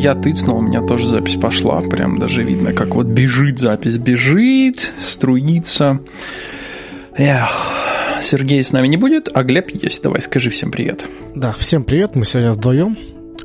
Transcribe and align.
я 0.00 0.14
тыцнул, 0.14 0.58
у 0.58 0.62
меня 0.62 0.80
тоже 0.80 1.06
запись 1.06 1.36
пошла. 1.36 1.82
Прям 1.82 2.18
даже 2.18 2.42
видно, 2.42 2.72
как 2.72 2.94
вот 2.94 3.06
бежит 3.06 3.58
запись, 3.58 3.98
бежит, 3.98 4.92
струится. 4.98 6.00
Эх, 7.14 7.50
Сергей 8.22 8.64
с 8.64 8.72
нами 8.72 8.88
не 8.88 8.96
будет, 8.96 9.28
а 9.32 9.42
Глеб 9.42 9.68
есть. 9.70 10.02
Давай, 10.02 10.22
скажи 10.22 10.48
всем 10.48 10.70
привет. 10.70 11.06
Да, 11.34 11.52
всем 11.52 11.84
привет, 11.84 12.16
мы 12.16 12.24
сегодня 12.24 12.52
вдвоем. 12.52 12.96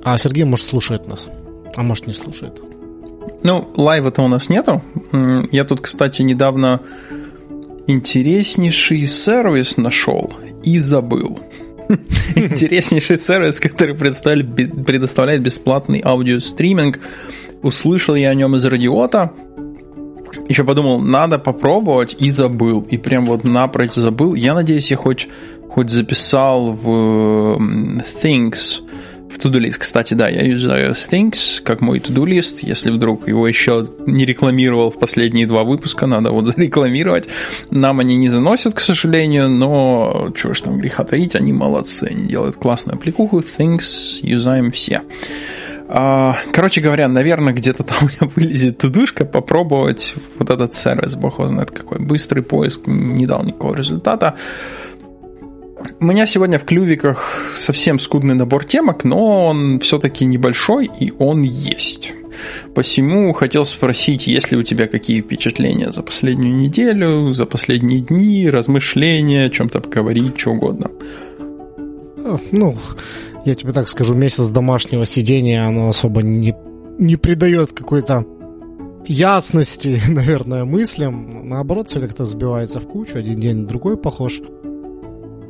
А 0.04 0.18
Сергей, 0.18 0.46
может, 0.46 0.66
слушает 0.66 1.08
нас, 1.08 1.28
а 1.76 1.84
может, 1.84 2.08
не 2.08 2.14
слушает. 2.14 2.62
Ну, 3.44 3.70
лайва-то 3.76 4.22
у 4.22 4.28
нас 4.30 4.48
нету. 4.48 4.82
Я 5.52 5.66
тут, 5.66 5.82
кстати, 5.82 6.22
недавно 6.22 6.80
интереснейший 7.86 9.06
сервис 9.08 9.76
нашел 9.76 10.34
и 10.64 10.80
забыл. 10.80 11.40
Интереснейший 12.36 13.18
сервис, 13.18 13.60
который 13.60 13.96
предоставляет 13.96 15.42
бесплатный 15.42 16.02
аудиостриминг. 16.04 17.00
Услышал 17.62 18.16
я 18.16 18.30
о 18.30 18.36
нем 18.36 18.56
из 18.56 18.66
радиота. 18.66 19.32
Еще 20.48 20.64
подумал, 20.64 21.00
надо 21.00 21.40
попробовать, 21.40 22.16
и 22.20 22.30
забыл. 22.30 22.86
И 22.90 22.98
прям 22.98 23.26
вот 23.26 23.44
напрочь 23.44 23.94
забыл. 23.94 24.36
Я 24.36 24.54
надеюсь, 24.54 24.92
я 24.92 24.98
хоть, 24.98 25.28
хоть 25.70 25.90
записал 25.90 26.74
в 26.74 27.58
Things 28.22 28.85
в 29.36 29.46
to-do 29.46 29.60
list. 29.60 29.78
Кстати, 29.80 30.14
да, 30.14 30.30
я 30.30 30.42
юзаю 30.42 30.94
Things 30.94 31.62
как 31.64 31.82
мой 31.82 32.00
to-do 32.00 32.26
list. 32.26 32.60
Если 32.62 32.92
вдруг 32.92 33.28
его 33.28 33.48
еще 33.48 33.88
не 34.06 34.26
рекламировал 34.26 34.92
в 34.92 35.00
последние 35.00 35.48
два 35.48 35.64
выпуска, 35.64 36.08
надо 36.08 36.32
вот 36.32 36.48
зарекламировать. 36.56 37.28
Нам 37.72 38.00
они 38.00 38.16
не 38.16 38.30
заносят, 38.30 38.74
к 38.74 38.80
сожалению, 38.80 39.50
но 39.50 40.32
чего 40.36 40.54
ж 40.54 40.62
там 40.62 40.80
греха 40.80 41.04
таить, 41.04 41.36
они 41.36 41.54
молодцы. 41.54 42.06
Они 42.10 42.28
делают 42.28 42.56
классную 42.56 42.98
аппликуху. 42.98 43.40
Things 43.40 44.20
юзаем 44.22 44.72
все. 44.72 45.02
А, 45.88 46.38
короче 46.52 46.82
говоря, 46.82 47.08
наверное, 47.08 47.54
где-то 47.54 47.84
там 47.84 47.98
у 48.02 48.06
меня 48.06 48.32
вылезет 48.36 48.80
тудушка 48.80 49.24
попробовать 49.26 50.16
вот 50.40 50.50
этот 50.50 50.74
сервис, 50.74 51.16
бог 51.16 51.36
его 51.38 51.48
знает 51.48 51.72
какой. 51.72 52.00
Быстрый 52.00 52.42
поиск 52.42 52.82
не 52.88 53.28
дал 53.28 53.44
никакого 53.44 53.76
результата. 53.76 54.36
У 56.00 56.06
меня 56.06 56.28
сегодня 56.28 56.60
в 56.60 56.66
клювиках 56.66 57.54
совсем 57.56 58.00
скудный 58.00 58.36
набор 58.36 58.66
темок, 58.66 59.04
но 59.04 59.48
он 59.48 59.80
все-таки 59.80 60.26
небольшой 60.26 60.90
и 61.00 61.14
он 61.18 61.44
есть. 61.44 62.14
Посему 62.74 63.32
хотел 63.34 63.66
спросить, 63.66 64.28
есть 64.28 64.52
ли 64.52 64.58
у 64.58 64.64
тебя 64.64 64.88
какие 64.88 65.22
впечатления 65.22 65.92
за 65.92 66.02
последнюю 66.02 66.56
неделю, 66.56 67.32
за 67.34 67.46
последние 67.46 68.02
дни, 68.02 68.50
размышления, 68.50 69.46
о 69.46 69.50
чем-то 69.50 69.82
поговорить, 69.82 70.40
что 70.40 70.52
угодно. 70.52 70.92
Ну, 72.52 72.76
я 73.46 73.56
тебе 73.56 73.72
так 73.72 73.88
скажу, 73.88 74.16
месяц 74.16 74.50
домашнего 74.50 75.06
сидения, 75.06 75.66
оно 75.66 75.90
особо 75.90 76.24
не, 76.24 76.56
не 76.98 77.16
придает 77.16 77.72
какой-то 77.72 78.26
ясности, 79.06 80.02
наверное, 80.10 80.66
мыслям. 80.66 81.48
Наоборот, 81.48 81.90
все 81.90 82.02
как-то 82.02 82.26
сбивается 82.26 82.80
в 82.80 82.88
кучу, 82.88 83.18
один 83.18 83.40
день 83.40 83.68
другой 83.68 83.98
похож 83.98 84.42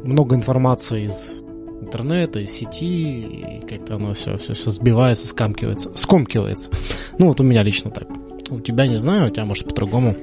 много 0.05 0.35
информации 0.35 1.05
из 1.05 1.41
интернета, 1.81 2.39
из 2.39 2.51
сети, 2.51 3.21
и 3.21 3.67
как-то 3.67 3.95
оно 3.95 4.13
все, 4.13 4.37
все, 4.37 4.53
все 4.53 4.69
сбивается, 4.69 5.27
скамкивается, 5.27 5.91
скомкивается. 5.95 6.71
Ну, 7.17 7.27
вот 7.27 7.39
у 7.39 7.43
меня 7.43 7.63
лично 7.63 7.91
так. 7.91 8.07
У 8.49 8.59
тебя 8.59 8.87
не 8.87 8.95
знаю, 8.95 9.27
у 9.27 9.29
тебя, 9.29 9.45
может, 9.45 9.67
по-другому. 9.67 10.15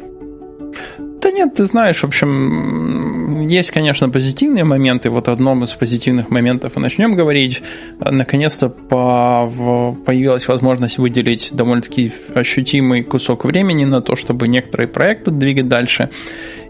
Да 1.21 1.31
нет, 1.31 1.55
ты 1.55 1.65
знаешь, 1.65 2.01
в 2.01 2.05
общем, 2.05 3.47
есть, 3.47 3.71
конечно, 3.71 4.09
позитивные 4.09 4.65
моменты. 4.65 5.09
Вот 5.09 5.29
одном 5.29 5.63
из 5.63 5.73
позитивных 5.73 6.31
моментов 6.31 6.77
и 6.77 6.81
начнем 6.81 7.15
говорить. 7.15 7.63
Наконец-то 8.01 8.69
по, 8.69 9.97
появилась 10.05 10.49
возможность 10.49 10.99
выделить 10.99 11.51
довольно-таки 11.53 12.13
ощутимый 12.35 13.05
кусок 13.05 13.45
времени 13.45 13.85
на 13.85 14.01
то, 14.01 14.17
чтобы 14.17 14.49
некоторые 14.49 14.89
проекты 14.89 15.31
двигать 15.31 15.69
дальше. 15.69 16.11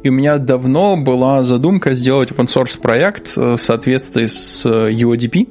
И 0.03 0.09
у 0.09 0.13
меня 0.13 0.39
давно 0.39 0.97
была 0.97 1.43
задумка 1.43 1.95
сделать 1.95 2.31
open 2.31 2.47
source 2.47 2.81
проект 2.81 3.37
в 3.37 3.59
соответствии 3.59 4.27
с 4.27 4.67
UODP. 4.67 5.47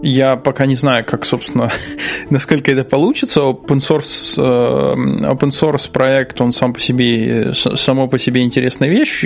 Я 0.00 0.36
пока 0.36 0.66
не 0.66 0.76
знаю, 0.76 1.04
как, 1.04 1.24
собственно, 1.24 1.72
насколько 2.30 2.70
это 2.70 2.84
получится. 2.84 3.40
Open 3.40 3.78
source, 3.78 4.34
э, 4.36 5.32
open 5.32 5.50
source 5.50 5.90
проект, 5.90 6.40
он 6.40 6.52
сам 6.52 6.72
по 6.72 6.80
себе, 6.80 7.52
само 7.54 8.06
по 8.06 8.18
себе 8.18 8.42
интересная 8.42 8.88
вещь. 8.88 9.24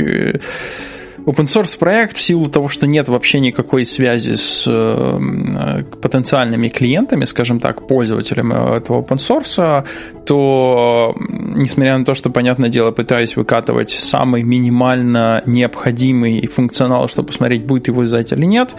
Open 1.24 1.44
source 1.44 1.78
проект 1.78 2.16
в 2.16 2.20
силу 2.20 2.48
того, 2.48 2.68
что 2.68 2.86
нет 2.86 3.06
вообще 3.06 3.38
никакой 3.38 3.86
связи 3.86 4.34
с 4.34 4.64
э, 4.66 5.84
потенциальными 6.00 6.68
клиентами, 6.68 7.26
скажем 7.26 7.60
так, 7.60 7.86
пользователями 7.86 8.76
этого 8.76 9.02
open 9.02 9.18
source, 9.18 9.86
то, 10.26 11.14
несмотря 11.18 11.96
на 11.96 12.04
то, 12.04 12.14
что, 12.14 12.30
понятное 12.30 12.70
дело, 12.70 12.90
пытаюсь 12.90 13.36
выкатывать 13.36 13.90
самый 13.90 14.42
минимально 14.42 15.42
необходимый 15.46 16.46
функционал, 16.48 17.08
чтобы 17.08 17.28
посмотреть, 17.28 17.66
будет 17.66 17.86
его 17.86 18.02
взять 18.02 18.32
или 18.32 18.44
нет, 18.44 18.74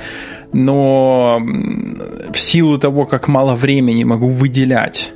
но 0.51 1.41
в 1.41 2.39
силу 2.39 2.77
того, 2.77 3.05
как 3.05 3.27
мало 3.29 3.55
времени 3.55 4.03
могу 4.03 4.27
выделять 4.27 5.13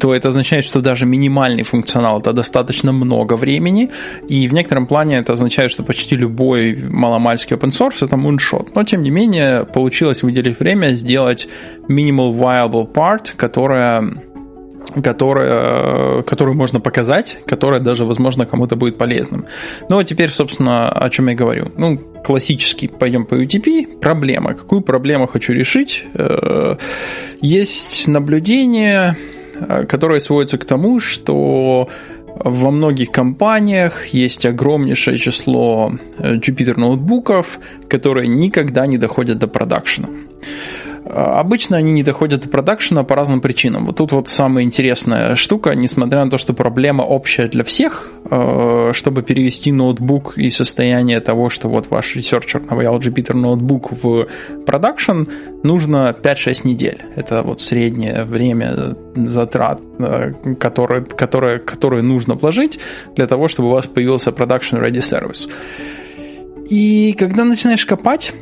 то 0.00 0.14
это 0.14 0.28
означает, 0.28 0.64
что 0.64 0.80
даже 0.80 1.06
минимальный 1.06 1.62
функционал 1.62 2.20
это 2.20 2.32
достаточно 2.32 2.92
много 2.92 3.34
времени, 3.34 3.90
и 4.28 4.48
в 4.48 4.54
некотором 4.54 4.86
плане 4.86 5.18
это 5.18 5.34
означает, 5.34 5.70
что 5.70 5.82
почти 5.82 6.16
любой 6.16 6.76
маломальский 6.76 7.56
open 7.56 7.70
source 7.70 8.04
это 8.04 8.16
муншот. 8.16 8.74
Но 8.74 8.82
тем 8.84 9.02
не 9.02 9.10
менее 9.10 9.64
получилось 9.64 10.22
выделить 10.22 10.58
время 10.58 10.94
сделать 10.94 11.48
minimal 11.88 12.34
viable 12.34 12.90
part, 12.92 13.32
которая 13.36 14.22
которая, 15.02 16.22
которую 16.22 16.56
можно 16.56 16.80
показать, 16.80 17.38
которая 17.46 17.80
даже, 17.80 18.04
возможно, 18.04 18.46
кому-то 18.46 18.76
будет 18.76 18.98
полезным. 18.98 19.44
Ну, 19.88 19.98
а 19.98 20.04
теперь, 20.04 20.30
собственно, 20.30 20.88
о 20.88 21.10
чем 21.10 21.28
я 21.28 21.34
говорю. 21.34 21.70
Ну, 21.76 21.98
классический, 22.24 22.88
пойдем 22.88 23.24
по 23.24 23.34
UTP, 23.34 24.00
проблема. 24.00 24.54
Какую 24.54 24.80
проблему 24.80 25.26
хочу 25.28 25.52
решить? 25.52 26.04
Э, 26.14 26.76
есть 27.40 28.08
наблюдение, 28.08 29.16
Э, 29.60 29.84
которая 29.84 30.20
сводится 30.20 30.58
к 30.58 30.64
тому, 30.64 31.00
что 31.00 31.88
во 32.26 32.70
многих 32.70 33.10
компаниях 33.10 34.06
есть 34.06 34.46
огромнейшее 34.46 35.18
число 35.18 35.92
э, 36.18 36.36
Jupyter 36.36 36.78
ноутбуков, 36.78 37.60
которые 37.88 38.28
никогда 38.28 38.86
не 38.86 38.98
доходят 38.98 39.38
до 39.38 39.48
продакшена. 39.48 40.08
А, 41.12 41.40
обычно 41.40 41.76
они 41.76 41.92
не 41.92 42.02
доходят 42.02 42.42
до 42.42 42.48
продакшена 42.48 43.02
по 43.04 43.14
разным 43.16 43.40
причинам. 43.40 43.86
Вот 43.86 43.96
тут 43.96 44.12
вот 44.12 44.28
самая 44.28 44.64
интересная 44.64 45.34
штука, 45.34 45.74
несмотря 45.74 46.24
на 46.24 46.30
то, 46.30 46.38
что 46.38 46.54
проблема 46.54 47.02
общая 47.02 47.48
для 47.48 47.64
всех, 47.64 48.10
э, 48.30 48.92
чтобы 48.92 49.22
перевести 49.22 49.72
ноутбук 49.72 50.38
и 50.38 50.50
состояние 50.50 51.20
того, 51.20 51.48
что 51.48 51.68
вот 51.68 51.90
ваш 51.90 52.14
researcher 52.16 52.62
наваял 52.62 52.98
Jupyter 52.98 53.34
ноутбук 53.34 53.90
в 53.90 54.26
продакшн, 54.66 55.24
нужно 55.62 56.14
5-6 56.22 56.66
недель. 56.66 57.02
Это 57.16 57.42
вот 57.42 57.60
среднее 57.60 58.24
время 58.24 58.96
затрат, 59.14 59.80
э, 59.98 60.32
которые, 60.58 61.04
которые, 61.04 61.58
которые 61.58 62.02
нужно 62.02 62.34
вложить 62.34 62.78
для 63.16 63.26
того, 63.26 63.48
чтобы 63.48 63.68
у 63.68 63.72
вас 63.72 63.86
появился 63.86 64.30
production 64.30 64.80
ready 64.80 65.00
service. 65.00 65.50
И 66.68 67.14
когда 67.18 67.44
начинаешь 67.44 67.84
копать, 67.84 68.32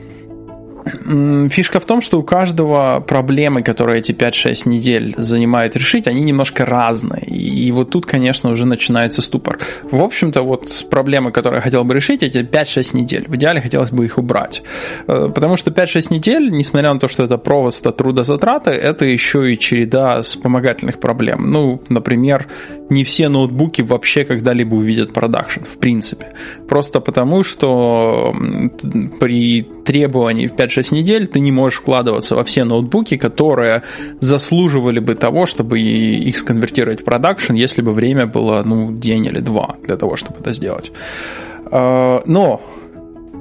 Фишка 1.51 1.81
в 1.81 1.85
том, 1.85 2.03
что 2.03 2.19
у 2.19 2.23
каждого 2.23 3.01
проблемы, 3.01 3.63
которые 3.63 3.99
эти 3.99 4.13
5-6 4.13 4.69
недель 4.69 5.15
занимает 5.17 5.77
решить, 5.77 6.07
они 6.07 6.21
немножко 6.21 6.65
разные. 6.65 7.25
И 7.25 7.71
вот 7.73 7.91
тут, 7.91 8.07
конечно, 8.07 8.51
уже 8.51 8.65
начинается 8.65 9.23
ступор. 9.23 9.59
В 9.91 10.03
общем-то, 10.03 10.43
вот 10.43 10.87
проблемы, 10.91 11.33
которые 11.33 11.59
я 11.59 11.63
хотел 11.63 11.85
бы 11.85 11.95
решить, 11.95 12.23
эти 12.23 12.39
5-6 12.39 12.97
недель. 12.97 13.27
В 13.29 13.37
идеале 13.37 13.61
хотелось 13.61 13.91
бы 13.91 14.05
их 14.05 14.19
убрать. 14.19 14.63
Э, 15.07 15.31
потому 15.35 15.57
что 15.57 15.71
5-6 15.71 16.07
недель, 16.11 16.51
несмотря 16.51 16.93
на 16.93 17.01
то, 17.01 17.09
что 17.09 17.25
это 17.25 17.39
просто 17.39 17.93
трудозатраты, 17.93 18.71
это 18.71 19.05
еще 19.05 19.53
и 19.53 19.59
череда 19.59 20.23
вспомогательных 20.23 21.01
проблем. 21.01 21.51
Ну, 21.51 21.83
например, 21.89 22.47
не 22.91 23.05
все 23.05 23.29
ноутбуки 23.29 23.83
вообще 23.83 24.25
когда-либо 24.25 24.75
увидят 24.75 25.13
продакшн, 25.13 25.61
в 25.61 25.79
принципе. 25.79 26.33
Просто 26.69 27.01
потому, 27.01 27.45
что 27.45 28.35
при 29.21 29.63
требовании 29.85 30.47
в 30.47 30.55
5-6 30.55 30.78
недель 30.91 31.27
ты 31.27 31.41
не 31.41 31.53
можешь 31.53 31.81
вкладываться 31.81 32.35
во 32.35 32.45
все 32.45 32.65
ноутбуки, 32.65 33.17
которые 33.17 33.83
заслуживали 34.21 35.01
бы 35.01 35.15
того, 35.15 35.47
чтобы 35.47 35.81
их 35.81 36.39
сконвертировать 36.39 37.01
в 37.01 37.05
продакшн, 37.05 37.55
если 37.55 37.83
бы 37.83 37.93
время 37.93 38.27
было 38.27 38.63
ну, 38.65 38.93
день 38.93 39.27
или 39.27 39.41
два 39.41 39.77
для 39.87 39.97
того, 39.97 40.17
чтобы 40.17 40.41
это 40.41 40.53
сделать. 40.53 40.93
А, 41.71 42.23
но 42.27 42.61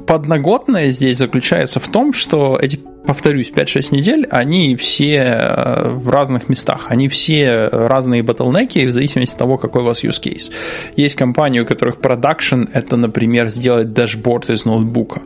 подноготное 0.07 0.89
здесь 0.91 1.17
заключается 1.17 1.79
в 1.79 1.87
том, 1.87 2.13
что 2.13 2.57
эти 2.61 2.79
повторюсь, 3.07 3.51
5-6 3.51 3.95
недель, 3.95 4.27
они 4.29 4.75
все 4.75 5.13
э, 5.13 5.89
в 5.93 6.09
разных 6.09 6.49
местах, 6.49 6.87
они 6.89 7.07
все 7.07 7.67
разные 7.67 8.21
ботлнеки 8.21 8.85
в 8.85 8.91
зависимости 8.91 9.33
от 9.33 9.39
того, 9.39 9.57
какой 9.57 9.81
у 9.81 9.85
вас 9.85 10.03
use 10.03 10.21
case. 10.21 10.51
Есть 10.95 11.15
компании, 11.15 11.61
у 11.61 11.65
которых 11.65 11.97
production 11.97 12.69
это, 12.73 12.97
например, 12.97 13.47
сделать 13.47 13.93
дашборд 13.93 14.49
из 14.49 14.65
ноутбука. 14.65 15.21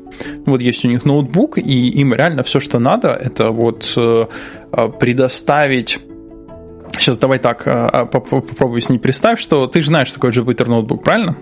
Вот 0.45 0.61
есть 0.61 0.85
у 0.85 0.87
них 0.87 1.03
ноутбук, 1.05 1.57
и 1.57 1.89
им 1.89 2.13
реально 2.13 2.43
все, 2.43 2.59
что 2.59 2.79
надо, 2.79 3.09
это 3.09 3.49
вот 3.49 3.93
э, 3.97 4.25
предоставить 4.99 5.99
Сейчас 6.99 7.17
давай 7.17 7.39
так, 7.39 7.63
попробуй 8.11 8.81
с 8.81 8.89
ней 8.89 8.99
представь, 8.99 9.39
что 9.39 9.65
ты 9.65 9.81
же 9.81 9.87
знаешь, 9.87 10.09
что 10.09 10.15
такое 10.15 10.31
Jupyter 10.31 10.69
ноутбук, 10.69 11.03
правильно? 11.03 11.37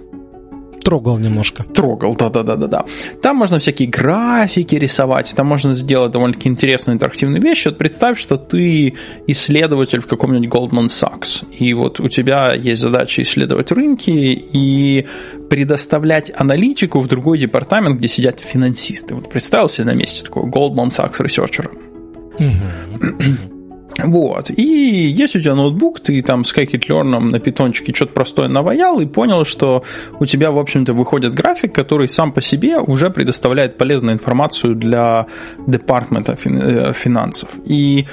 Трогал 0.83 1.17
немножко. 1.17 1.63
Трогал, 1.63 2.15
да-да-да-да-да. 2.15 2.85
Там 3.21 3.37
можно 3.37 3.59
всякие 3.59 3.89
графики 3.89 4.75
рисовать, 4.75 5.33
там 5.35 5.47
можно 5.47 5.73
сделать 5.75 6.11
довольно-таки 6.11 6.49
интересную 6.49 6.95
интерактивную 6.95 7.41
вещь. 7.41 7.65
Вот 7.65 7.77
представь, 7.77 8.19
что 8.19 8.37
ты 8.37 8.95
исследователь 9.27 9.99
в 9.99 10.07
каком-нибудь 10.07 10.49
Goldman 10.49 10.87
Sachs, 10.87 11.45
и 11.51 11.73
вот 11.73 11.99
у 11.99 12.07
тебя 12.09 12.53
есть 12.53 12.81
задача 12.81 13.21
исследовать 13.21 13.71
рынки 13.71 14.09
и 14.09 15.07
предоставлять 15.49 16.31
аналитику 16.35 16.99
в 16.99 17.07
другой 17.07 17.37
департамент, 17.37 17.97
где 17.97 18.07
сидят 18.07 18.39
финансисты. 18.39 19.15
Вот 19.15 19.29
представил 19.29 19.69
себе 19.69 19.85
на 19.85 19.93
месте 19.93 20.23
такого 20.23 20.47
Goldman 20.47 20.87
Sachs 20.87 21.21
ресерчера. 21.21 21.69
Вот. 24.05 24.49
И 24.49 24.61
если 24.61 25.39
у 25.39 25.41
тебя 25.41 25.55
ноутбук, 25.55 25.99
ты 25.99 26.21
там 26.21 26.45
с 26.45 26.53
scikit-learn 26.53 27.19
на 27.19 27.39
питончике 27.39 27.93
что-то 27.93 28.13
простое 28.13 28.47
наваял 28.47 28.99
и 28.99 29.05
понял, 29.05 29.45
что 29.45 29.83
у 30.19 30.25
тебя, 30.25 30.51
в 30.51 30.59
общем-то, 30.59 30.93
выходит 30.93 31.33
график, 31.33 31.73
который 31.73 32.07
сам 32.07 32.31
по 32.31 32.41
себе 32.41 32.79
уже 32.79 33.09
предоставляет 33.09 33.77
полезную 33.77 34.15
информацию 34.15 34.75
для 34.75 35.27
департамента 35.67 36.37
э, 36.43 36.93
финансов. 36.93 37.49
И 37.65 38.05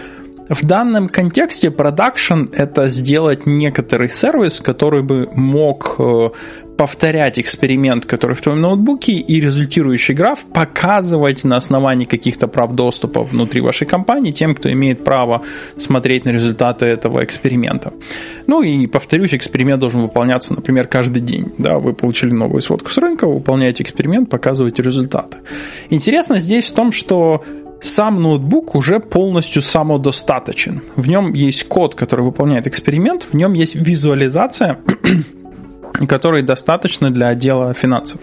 в 0.48 0.64
данном 0.64 1.08
контексте 1.08 1.70
продакшн– 1.70 2.44
это 2.52 2.88
сделать 2.88 3.46
некоторый 3.46 4.08
сервис, 4.08 4.60
который 4.60 5.02
бы 5.02 5.28
мог 5.34 5.96
э, 5.98 6.30
повторять 6.76 7.38
эксперимент, 7.38 8.06
который 8.06 8.36
в 8.36 8.42
твоем 8.42 8.60
ноутбуке, 8.60 9.12
и 9.12 9.40
результирующий 9.40 10.14
граф 10.14 10.44
показывать 10.52 11.42
на 11.42 11.56
основании 11.56 12.04
каких-то 12.04 12.46
прав 12.46 12.72
доступа 12.72 13.22
внутри 13.22 13.60
вашей 13.60 13.86
компании 13.86 14.30
тем, 14.30 14.54
кто 14.54 14.70
имеет 14.70 15.02
право 15.02 15.42
смотреть 15.76 16.24
на 16.24 16.30
результаты 16.30 16.86
этого 16.86 17.24
эксперимента. 17.24 17.92
Ну 18.46 18.62
и, 18.62 18.86
повторюсь, 18.86 19.34
эксперимент 19.34 19.80
должен 19.80 20.02
выполняться, 20.02 20.54
например, 20.54 20.86
каждый 20.86 21.22
день. 21.22 21.52
Да, 21.58 21.78
вы 21.78 21.92
получили 21.92 22.30
новую 22.30 22.62
сводку 22.62 22.90
с 22.90 22.98
рынка, 22.98 23.26
выполняете 23.26 23.82
эксперимент, 23.82 24.30
показываете 24.30 24.82
результаты. 24.82 25.38
Интересно 25.90 26.40
здесь 26.40 26.66
в 26.66 26.74
том, 26.74 26.92
что 26.92 27.42
сам 27.80 28.22
ноутбук 28.22 28.74
уже 28.74 29.00
полностью 29.00 29.62
самодостаточен. 29.62 30.82
В 30.96 31.08
нем 31.08 31.32
есть 31.32 31.68
код, 31.68 31.94
который 31.94 32.24
выполняет 32.24 32.66
эксперимент, 32.66 33.26
в 33.30 33.34
нем 33.34 33.52
есть 33.52 33.74
визуализация 33.74 34.78
которой 36.06 36.42
достаточно 36.42 37.10
для 37.10 37.28
отдела 37.28 37.72
финансов. 37.72 38.20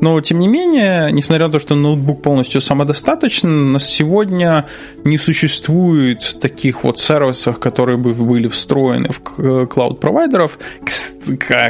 Но, 0.00 0.20
тем 0.20 0.38
не 0.38 0.48
менее, 0.48 1.12
несмотря 1.12 1.46
на 1.46 1.52
то, 1.52 1.58
что 1.58 1.74
ноутбук 1.74 2.22
полностью 2.22 2.60
самодостаточен, 2.60 3.72
на 3.72 3.80
сегодня 3.80 4.66
не 5.04 5.18
существует 5.18 6.38
таких 6.40 6.84
вот 6.84 6.98
сервисов, 6.98 7.58
которые 7.58 7.98
бы 7.98 8.14
были 8.14 8.48
встроены 8.48 9.10
в 9.10 9.66
клауд-провайдеров, 9.66 10.58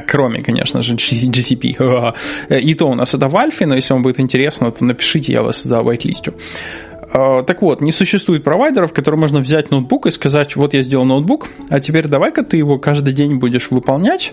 кроме, 0.07 0.43
конечно 0.43 0.83
же, 0.83 0.95
GCP. 0.95 2.15
И 2.61 2.75
то 2.75 2.89
у 2.89 2.95
нас 2.95 3.15
это 3.15 3.29
в 3.29 3.37
альфе, 3.37 3.67
но 3.67 3.75
если 3.75 3.93
вам 3.93 4.03
будет 4.03 4.21
интересно, 4.21 4.71
то 4.71 4.85
напишите, 4.85 5.33
я 5.33 5.43
вас 5.43 5.63
за 5.63 5.81
whitelistю. 5.81 6.35
А, 7.13 7.43
так 7.43 7.61
вот, 7.63 7.81
не 7.81 7.93
существует 7.93 8.43
провайдеров, 8.43 8.93
которые 8.93 9.21
можно 9.21 9.41
взять 9.41 9.71
ноутбук 9.71 10.07
и 10.07 10.11
сказать, 10.11 10.57
вот 10.57 10.73
я 10.75 10.83
сделал 10.83 11.05
ноутбук, 11.05 11.49
а 11.69 11.81
теперь 11.81 12.09
давай-ка 12.09 12.43
ты 12.43 12.57
его 12.57 12.79
каждый 12.79 13.13
день 13.13 13.37
будешь 13.37 13.71
выполнять, 13.71 14.33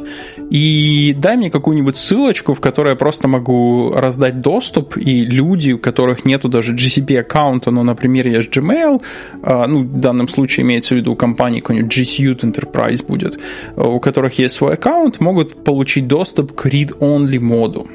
и 0.49 1.13
дай 1.17 1.35
мне 1.35 1.51
какую-нибудь 1.51 1.97
ссылочку, 1.97 2.53
в 2.53 2.61
которой 2.61 2.91
я 2.91 2.95
просто 2.95 3.27
могу 3.27 3.91
раздать 3.91 4.41
доступ, 4.41 4.97
и 4.97 5.25
люди, 5.25 5.73
у 5.73 5.77
которых 5.77 6.23
нету 6.25 6.47
даже 6.47 6.73
GCP 6.73 7.19
аккаунта, 7.19 7.71
но, 7.71 7.83
например, 7.83 8.27
есть 8.27 8.49
Gmail, 8.55 9.01
а, 9.43 9.67
ну, 9.67 9.83
в 9.83 9.99
данном 9.99 10.29
случае 10.29 10.65
имеется 10.65 10.95
в 10.95 10.97
виду 10.97 11.15
компания 11.15 11.61
какой-нибудь 11.61 11.93
G 11.93 12.03
Suite 12.03 12.41
Enterprise 12.41 13.05
будет, 13.05 13.39
у 13.75 13.99
которых 13.99 14.39
есть 14.39 14.55
свой 14.55 14.75
аккаунт, 14.75 15.19
могут 15.19 15.65
получить 15.65 16.07
доступ 16.07 16.53
к 16.53 16.65
read-only 16.65 17.39
моду. 17.39 17.87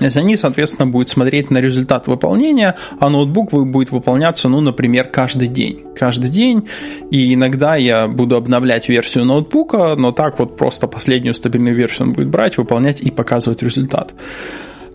То 0.00 0.06
есть 0.06 0.16
они, 0.16 0.38
соответственно, 0.38 0.90
будут 0.90 1.10
смотреть 1.10 1.50
на 1.50 1.58
результат 1.58 2.06
выполнения, 2.06 2.74
а 2.98 3.10
ноутбук 3.10 3.52
будет 3.66 3.92
выполняться, 3.92 4.48
ну, 4.48 4.60
например, 4.62 5.04
каждый 5.04 5.46
день. 5.46 5.84
Каждый 5.94 6.30
день. 6.30 6.68
И 7.10 7.34
иногда 7.34 7.76
я 7.76 8.08
буду 8.08 8.36
обновлять 8.36 8.88
версию 8.88 9.26
ноутбука, 9.26 9.94
но 9.96 10.10
так 10.12 10.38
вот 10.38 10.56
просто 10.56 10.86
последнюю 10.86 11.34
стабильную 11.34 11.76
версию 11.76 12.08
он 12.08 12.12
будет 12.14 12.28
брать, 12.28 12.56
выполнять 12.56 13.02
и 13.02 13.10
показывать 13.10 13.62
результат. 13.62 14.14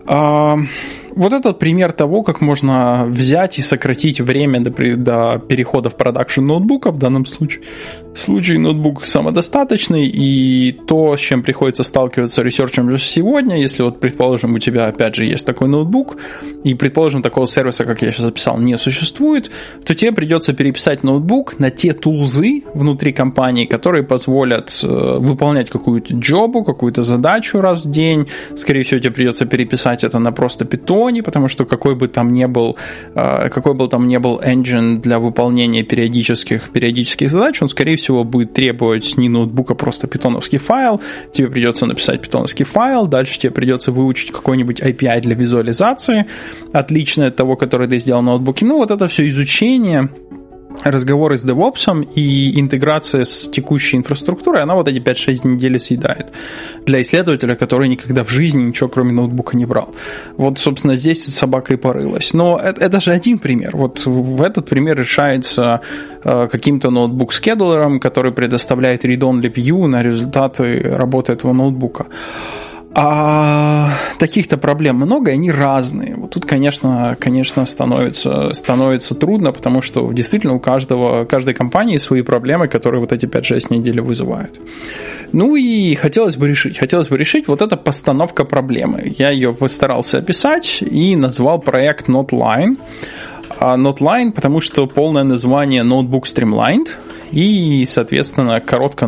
А, 0.06 0.56
вот 1.14 1.32
этот 1.32 1.58
пример 1.60 1.92
того, 1.92 2.22
как 2.22 2.40
можно 2.40 3.04
взять 3.06 3.58
и 3.58 3.62
сократить 3.62 4.20
время 4.20 4.60
до, 4.60 4.70
до 4.96 5.38
перехода 5.38 5.88
в 5.88 5.96
продакшн 5.96 6.44
ноутбука 6.44 6.90
в 6.90 6.98
данном 6.98 7.26
случае. 7.26 7.62
Случае 8.16 8.58
ноутбук 8.58 9.04
самодостаточный, 9.04 10.06
и 10.06 10.72
то, 10.72 11.16
с 11.16 11.20
чем 11.20 11.42
приходится 11.42 11.82
сталкиваться 11.82 12.42
researcher 12.42 12.87
ам 12.87 12.96
сегодня, 12.96 13.60
если 13.60 13.82
вот, 13.82 14.00
предположим, 14.00 14.54
у 14.54 14.58
тебя, 14.58 14.86
опять 14.86 15.14
же, 15.14 15.24
есть 15.26 15.44
такой 15.44 15.68
ноутбук, 15.68 16.16
и, 16.64 16.74
предположим, 16.74 17.22
такого 17.22 17.46
сервиса, 17.46 17.84
как 17.84 18.00
я 18.00 18.10
сейчас 18.10 18.22
записал, 18.22 18.58
не 18.58 18.78
существует, 18.78 19.50
то 19.84 19.94
тебе 19.94 20.12
придется 20.12 20.54
переписать 20.54 21.04
ноутбук 21.04 21.58
на 21.58 21.70
те 21.70 21.92
tool 21.92 22.39
зы 22.39 22.62
внутри 22.72 23.12
компании, 23.12 23.66
которые 23.66 24.02
позволят 24.02 24.80
э, 24.82 24.86
выполнять 24.86 25.68
какую-то 25.68 26.14
job 26.14 26.44
у, 26.44 26.64
какую-то 26.64 27.02
задачу 27.02 27.60
раз 27.60 27.84
в 27.84 27.90
день. 27.90 28.28
Скорее 28.54 28.82
всего, 28.82 28.98
тебе 28.98 29.12
придется 29.12 29.44
переписать 29.44 30.04
это 30.04 30.18
на 30.18 30.32
просто 30.32 30.64
питоне, 30.64 31.22
потому 31.22 31.48
что 31.48 31.66
какой 31.66 31.94
бы 31.94 32.08
там 32.08 32.32
ни 32.32 32.46
был, 32.46 32.76
э, 33.14 33.48
какой 33.50 33.74
бы 33.74 33.88
там 33.88 34.06
ни 34.06 34.16
был 34.16 34.40
engine 34.40 34.96
для 34.96 35.18
выполнения 35.18 35.82
периодических, 35.82 36.70
периодических 36.70 37.30
задач, 37.30 37.60
он, 37.60 37.68
скорее 37.68 37.96
всего, 37.96 38.05
всего, 38.06 38.22
будет 38.24 38.52
требовать 38.52 39.16
не 39.16 39.28
ноутбука, 39.28 39.72
а 39.72 39.76
просто 39.76 40.06
питоновский 40.06 40.58
файл. 40.58 41.00
Тебе 41.32 41.48
придется 41.48 41.86
написать 41.86 42.22
питоновский 42.22 42.64
файл, 42.64 43.06
дальше 43.06 43.38
тебе 43.38 43.50
придется 43.50 43.90
выучить 43.90 44.30
какой-нибудь 44.30 44.80
API 44.80 45.20
для 45.20 45.34
визуализации, 45.34 46.26
отличное 46.72 47.28
от 47.28 47.36
того, 47.36 47.56
который 47.56 47.88
ты 47.88 47.98
сделал 47.98 48.22
на 48.22 48.32
ноутбуке. 48.32 48.64
Ну, 48.64 48.76
вот 48.76 48.92
это 48.92 49.08
все 49.08 49.28
изучение, 49.28 50.08
разговоры 50.84 51.36
с 51.36 51.44
DevOps 51.44 52.08
и 52.14 52.60
интеграция 52.60 53.24
с 53.24 53.48
текущей 53.48 53.96
инфраструктурой, 53.96 54.62
она 54.62 54.74
вот 54.74 54.88
эти 54.88 54.98
5-6 54.98 55.46
недель 55.46 55.78
съедает. 55.78 56.32
Для 56.84 57.02
исследователя, 57.02 57.54
который 57.54 57.88
никогда 57.88 58.24
в 58.24 58.30
жизни 58.30 58.62
ничего 58.62 58.88
кроме 58.88 59.12
ноутбука 59.12 59.56
не 59.56 59.66
брал. 59.66 59.94
Вот, 60.36 60.58
собственно, 60.58 60.96
здесь 60.96 61.24
собака 61.24 61.74
и 61.74 61.76
порылась. 61.76 62.34
Но 62.34 62.58
это, 62.62 62.80
это 62.80 63.00
же 63.00 63.12
один 63.12 63.38
пример. 63.38 63.76
Вот 63.76 64.06
в 64.06 64.42
этот 64.42 64.68
пример 64.68 64.98
решается 64.98 65.80
э, 66.24 66.48
каким-то 66.50 66.90
ноутбук-скедулером, 66.90 68.00
который 68.00 68.32
предоставляет 68.32 69.04
read-only 69.04 69.52
view 69.52 69.86
на 69.86 70.02
результаты 70.02 70.80
работы 70.82 71.32
этого 71.32 71.52
ноутбука. 71.52 72.06
А 72.98 73.98
таких-то 74.18 74.56
проблем 74.56 74.96
много, 74.96 75.30
и 75.30 75.34
они 75.34 75.50
разные. 75.50 76.14
Вот 76.16 76.30
тут, 76.30 76.46
конечно, 76.46 77.14
конечно 77.20 77.66
становится, 77.66 78.54
становится 78.54 79.14
трудно, 79.14 79.52
потому 79.52 79.82
что 79.82 80.10
действительно 80.12 80.54
у 80.54 80.60
каждого, 80.60 81.26
каждой 81.26 81.52
компании 81.52 81.98
свои 81.98 82.22
проблемы, 82.22 82.68
которые 82.68 83.02
вот 83.02 83.12
эти 83.12 83.26
5-6 83.26 83.66
недель 83.68 84.00
вызывают. 84.00 84.58
Ну 85.32 85.56
и 85.56 85.94
хотелось 85.94 86.38
бы 86.38 86.48
решить, 86.48 86.78
хотелось 86.78 87.08
бы 87.08 87.18
решить 87.18 87.48
вот 87.48 87.60
эта 87.60 87.76
постановка 87.76 88.46
проблемы. 88.46 89.14
Я 89.18 89.28
ее 89.28 89.52
постарался 89.52 90.16
описать 90.16 90.80
и 90.80 91.16
назвал 91.16 91.58
проект 91.58 92.08
Notline. 92.08 92.78
А 93.60 93.76
Notline, 93.76 94.32
потому 94.32 94.62
что 94.62 94.86
полное 94.86 95.24
название 95.24 95.82
Notebook 95.82 96.22
Streamlined, 96.22 96.88
и, 97.30 97.84
соответственно, 97.86 98.60
коротко, 98.60 99.06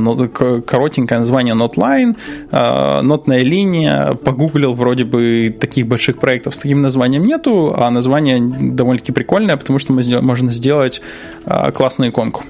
коротенькое 0.61 1.21
название 1.21 1.55
Notline, 1.55 2.17
а, 2.51 3.03
нотная 3.03 3.41
линия, 3.41 4.15
погуглил, 4.15 4.75
вроде 4.75 5.05
бы 5.05 5.55
таких 5.59 5.87
больших 5.87 6.19
проектов 6.19 6.55
с 6.55 6.59
таким 6.59 6.81
названием 6.81 7.25
нету, 7.25 7.75
а 7.77 7.91
название 7.91 8.41
довольно-таки 8.41 9.13
прикольное, 9.13 9.57
потому 9.57 9.79
что 9.79 9.93
можно 9.93 10.53
сделать 10.53 11.01
а, 11.45 11.71
классную 11.71 12.11
иконку. 12.11 12.45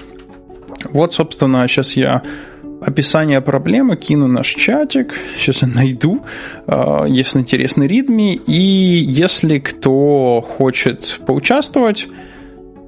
Вот, 0.91 1.13
собственно, 1.15 1.67
сейчас 1.67 1.97
я 1.97 2.23
описание 2.81 3.41
проблемы 3.41 3.97
кину 3.97 4.27
наш 4.27 4.55
чатик. 4.55 5.15
Сейчас 5.39 5.63
я 5.63 5.69
найду, 5.69 6.23
а, 6.67 7.05
если 7.05 7.41
интересный 7.41 7.87
ритми. 7.87 8.35
И 8.35 8.53
если 8.53 9.59
кто 9.59 10.41
хочет 10.41 11.21
поучаствовать, 11.27 12.09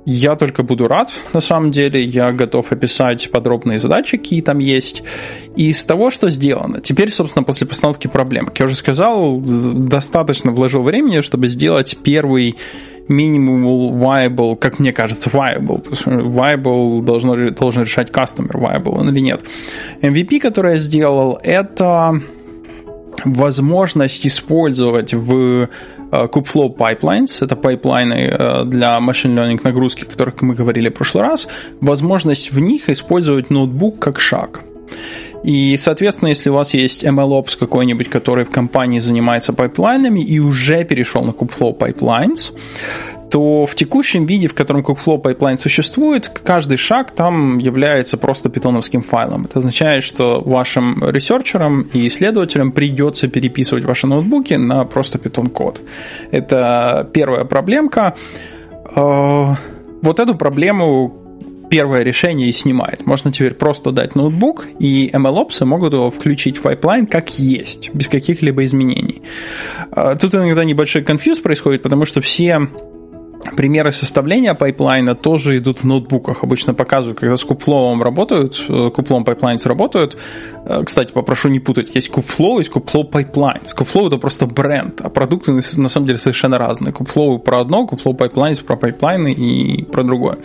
я 0.07 0.35
только 0.37 0.63
буду 0.63 0.89
рад, 0.89 1.13
на 1.33 1.41
самом 1.41 1.71
деле. 1.71 2.03
Я 2.03 2.33
готов 2.33 2.73
описать 2.73 3.31
подробные 3.31 3.79
задачи, 3.79 4.17
какие 4.17 4.41
там 4.41 4.59
есть. 4.59 5.03
И 5.57 5.69
из 5.69 5.85
того, 5.85 6.11
что 6.11 6.31
сделано. 6.31 6.81
Теперь, 6.81 7.13
собственно, 7.13 7.45
после 7.45 7.67
постановки 7.67 8.07
проблем. 8.07 8.47
Как 8.47 8.61
я 8.61 8.65
уже 8.67 8.77
сказал, 8.77 9.41
достаточно 9.41 10.53
вложил 10.53 10.83
времени, 10.83 11.21
чтобы 11.21 11.49
сделать 11.49 11.97
первый 12.03 12.57
minimal 13.09 13.93
viable, 13.99 14.57
как 14.57 14.79
мне 14.79 14.93
кажется, 14.93 15.31
viable. 15.31 15.85
Viable 16.07 17.03
должно, 17.03 17.51
должен 17.51 17.83
решать 17.83 18.11
customer, 18.11 18.53
viable 18.53 18.99
он 18.99 19.11
или 19.11 19.21
нет. 19.21 19.45
MVP, 20.01 20.41
который 20.41 20.75
я 20.75 20.81
сделал, 20.81 21.39
это 21.43 22.21
возможность 23.25 24.27
использовать 24.27 25.13
в 25.13 25.69
Kubeflow 26.11 26.77
Pipelines, 26.77 27.45
это 27.45 27.57
пайплайны 27.57 28.29
э, 28.31 28.65
для 28.65 28.99
machine 28.99 29.35
learning 29.35 29.61
нагрузки, 29.65 30.05
о 30.05 30.07
которых 30.07 30.41
мы 30.43 30.55
говорили 30.55 30.89
в 30.89 30.95
прошлый 30.95 31.25
раз, 31.25 31.49
возможность 31.81 32.53
в 32.53 32.59
них 32.59 32.89
использовать 32.89 33.51
ноутбук 33.51 33.99
как 33.99 34.21
шаг. 34.21 34.63
И, 35.45 35.77
соответственно, 35.79 36.29
если 36.29 36.51
у 36.51 36.55
вас 36.55 36.75
есть 36.75 37.05
MLOps 37.05 37.57
какой-нибудь, 37.59 38.09
который 38.09 38.45
в 38.45 38.51
компании 38.51 38.99
занимается 38.99 39.53
пайплайнами 39.53 40.21
и 40.21 40.39
уже 40.39 40.85
перешел 40.85 41.23
на 41.23 41.31
Kubeflow 41.31 41.79
Pipelines, 41.79 42.53
то 43.31 43.65
в 43.67 43.75
текущем 43.75 44.27
виде, 44.27 44.49
в 44.49 44.55
котором 44.55 44.83
Kubeflow 44.83 45.23
Pipeline 45.23 45.59
существует, 45.59 46.29
каждый 46.29 46.77
шаг 46.77 47.13
там 47.13 47.59
является 47.59 48.19
просто 48.19 48.49
питоновским 48.49 49.03
файлом. 49.03 49.45
Это 49.45 49.61
означает, 49.61 50.05
что 50.05 50.41
вашим 50.41 51.03
researcher 51.09 51.70
ам 51.70 51.83
и 51.93 52.09
исследователям 52.09 52.73
придется 52.73 53.29
переписывать 53.29 53.85
ваши 53.85 54.07
ноутбуки 54.07 54.55
на 54.55 54.85
просто 54.85 55.19
Python 55.19 55.49
код. 55.49 55.81
Это 56.31 57.09
первая 57.13 57.45
проблемка. 57.45 58.15
Э, 58.97 59.55
вот 60.03 60.21
эту 60.21 60.35
проблему 60.35 61.17
первое 61.71 62.03
решение 62.03 62.49
и 62.49 62.53
снимает. 62.53 63.07
Можно 63.07 63.33
теперь 63.33 63.55
просто 63.55 63.93
дать 63.93 64.17
ноутбук, 64.17 64.67
и 64.81 65.09
MLOps 65.13 65.65
могут 65.65 65.93
его 65.93 66.11
включить 66.11 66.59
в 66.59 66.63
пайплайн 66.63 67.07
как 67.07 67.39
есть, 67.39 67.91
без 67.95 68.09
каких-либо 68.09 68.65
изменений. 68.65 69.23
Э, 69.93 70.17
тут 70.21 70.35
иногда 70.35 70.65
небольшой 70.65 71.03
confuse 71.03 71.39
происходит, 71.39 71.83
потому 71.83 72.07
что 72.07 72.21
все 72.21 72.69
Примеры 73.57 73.93
составления 73.93 74.55
пайплайна 74.55 75.15
тоже 75.15 75.59
идут 75.59 75.83
в 75.83 75.85
ноутбуках. 75.85 76.43
Обычно 76.43 76.75
показывают, 76.75 77.19
когда 77.21 77.37
с 77.37 77.45
Kubeflow 77.45 78.03
работают, 78.03 78.65
э, 78.69 78.91
Kubeflow 78.91 79.25
Pipelines 79.25 79.67
работают. 79.67 80.17
Э, 80.65 80.83
кстати, 80.85 81.13
попрошу 81.13 81.49
не 81.49 81.61
путать. 81.61 81.95
Есть 81.95 82.11
Kubeflow, 82.11 82.59
есть 82.59 82.71
Kubeflow 82.71 83.05
Pipelines. 83.05 83.75
Kubeflow 83.75 84.09
это 84.09 84.19
просто 84.19 84.47
бренд, 84.47 85.01
а 85.01 85.09
продукты 85.09 85.53
на 85.53 85.89
самом 85.89 86.07
деле 86.07 86.19
совершенно 86.19 86.59
разные. 86.59 86.93
Kubeflow 86.93 87.39
про 87.39 87.61
одно, 87.61 87.87
Kubeflow 87.87 88.15
Pipelines 88.15 88.61
про 88.61 88.77
пайплайны 88.77 89.33
и 89.33 89.85
про 89.85 90.03
другое. 90.03 90.39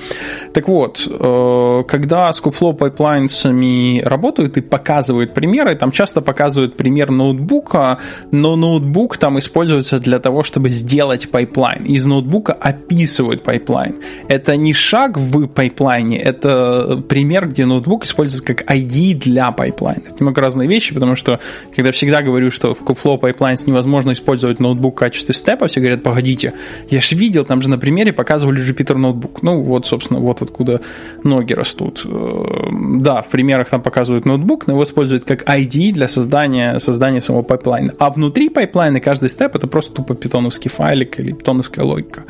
Так 0.53 0.67
вот, 0.67 1.07
э, 1.07 1.83
когда 1.87 2.31
с 2.31 2.39
Kubeflow 2.39 2.73
Pipelines 2.73 3.69
ами 3.69 4.01
работают 4.01 4.57
и 4.57 4.61
показывают 4.61 5.33
примеры, 5.33 5.75
там 5.75 5.91
часто 5.91 6.21
показывают 6.21 6.77
пример 6.77 7.11
ноутбука, 7.11 7.99
но 8.31 8.55
ноутбук 8.55 9.17
там 9.17 9.39
используется 9.39 9.99
для 9.99 10.19
того, 10.19 10.43
чтобы 10.43 10.69
сделать 10.69 11.29
пайплайн. 11.29 11.83
Из 11.83 12.05
ноутбука 12.05 12.53
описывают 12.95 13.43
пайплайн. 13.43 13.95
Это 14.29 14.55
не 14.55 14.73
шаг 14.73 15.17
в 15.17 15.47
пайплайне, 15.47 16.17
это 16.17 17.03
пример, 17.07 17.47
где 17.47 17.65
ноутбук 17.65 18.05
используется 18.05 18.45
как 18.45 18.69
IDE 18.69 19.15
для 19.15 19.51
пайплайна. 19.51 20.03
Это 20.07 20.15
немного 20.19 20.41
разные 20.41 20.67
вещи, 20.67 20.93
потому 20.93 21.15
что, 21.15 21.39
когда 21.75 21.91
всегда 21.91 22.21
говорю, 22.21 22.51
что 22.51 22.73
в 22.73 22.81
Kubeflow 22.81 23.19
Pipelines 23.19 23.63
невозможно 23.67 24.13
использовать 24.13 24.59
ноутбук 24.59 24.95
в 24.95 24.99
качестве 24.99 25.33
step 25.33 25.56
а, 25.56 25.67
все 25.67 25.81
говорят, 25.81 26.03
погодите, 26.03 26.53
я 26.89 27.01
же 27.01 27.15
видел, 27.15 27.45
там 27.45 27.61
же 27.61 27.69
на 27.69 27.77
примере 27.77 28.13
показывали 28.13 28.63
Jupyter 28.63 28.97
ноутбук. 28.97 29.43
Ну, 29.43 29.61
вот, 29.61 29.85
собственно, 29.85 30.19
вот 30.19 30.41
откуда 30.41 30.81
ноги 31.23 31.53
растут. 31.53 32.05
Э, 32.05 32.69
да, 32.99 33.21
в 33.21 33.29
примерах 33.29 33.69
там 33.69 33.81
показывают 33.81 34.25
ноутбук, 34.25 34.67
но 34.67 34.73
его 34.73 34.83
используют 34.83 35.25
как 35.25 35.43
IDE 35.43 35.91
для 35.91 36.07
создания, 36.07 36.79
создания 36.79 37.21
самого 37.21 37.43
пайплайна. 37.43 37.93
А 37.99 38.09
внутри 38.09 38.49
пайплайна 38.49 38.99
каждый 38.99 39.29
step 39.29 39.55
это 39.55 39.67
просто 39.67 39.93
тупо 39.93 40.15
питоновский 40.15 40.71
файлик 40.71 41.19
или 41.19 41.33
питоновская 41.33 41.83
логика. 41.85 42.23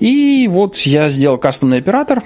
И 0.00 0.48
вот 0.50 0.76
я 0.78 1.08
сделал 1.08 1.38
кастомный 1.38 1.78
оператор 1.78 2.22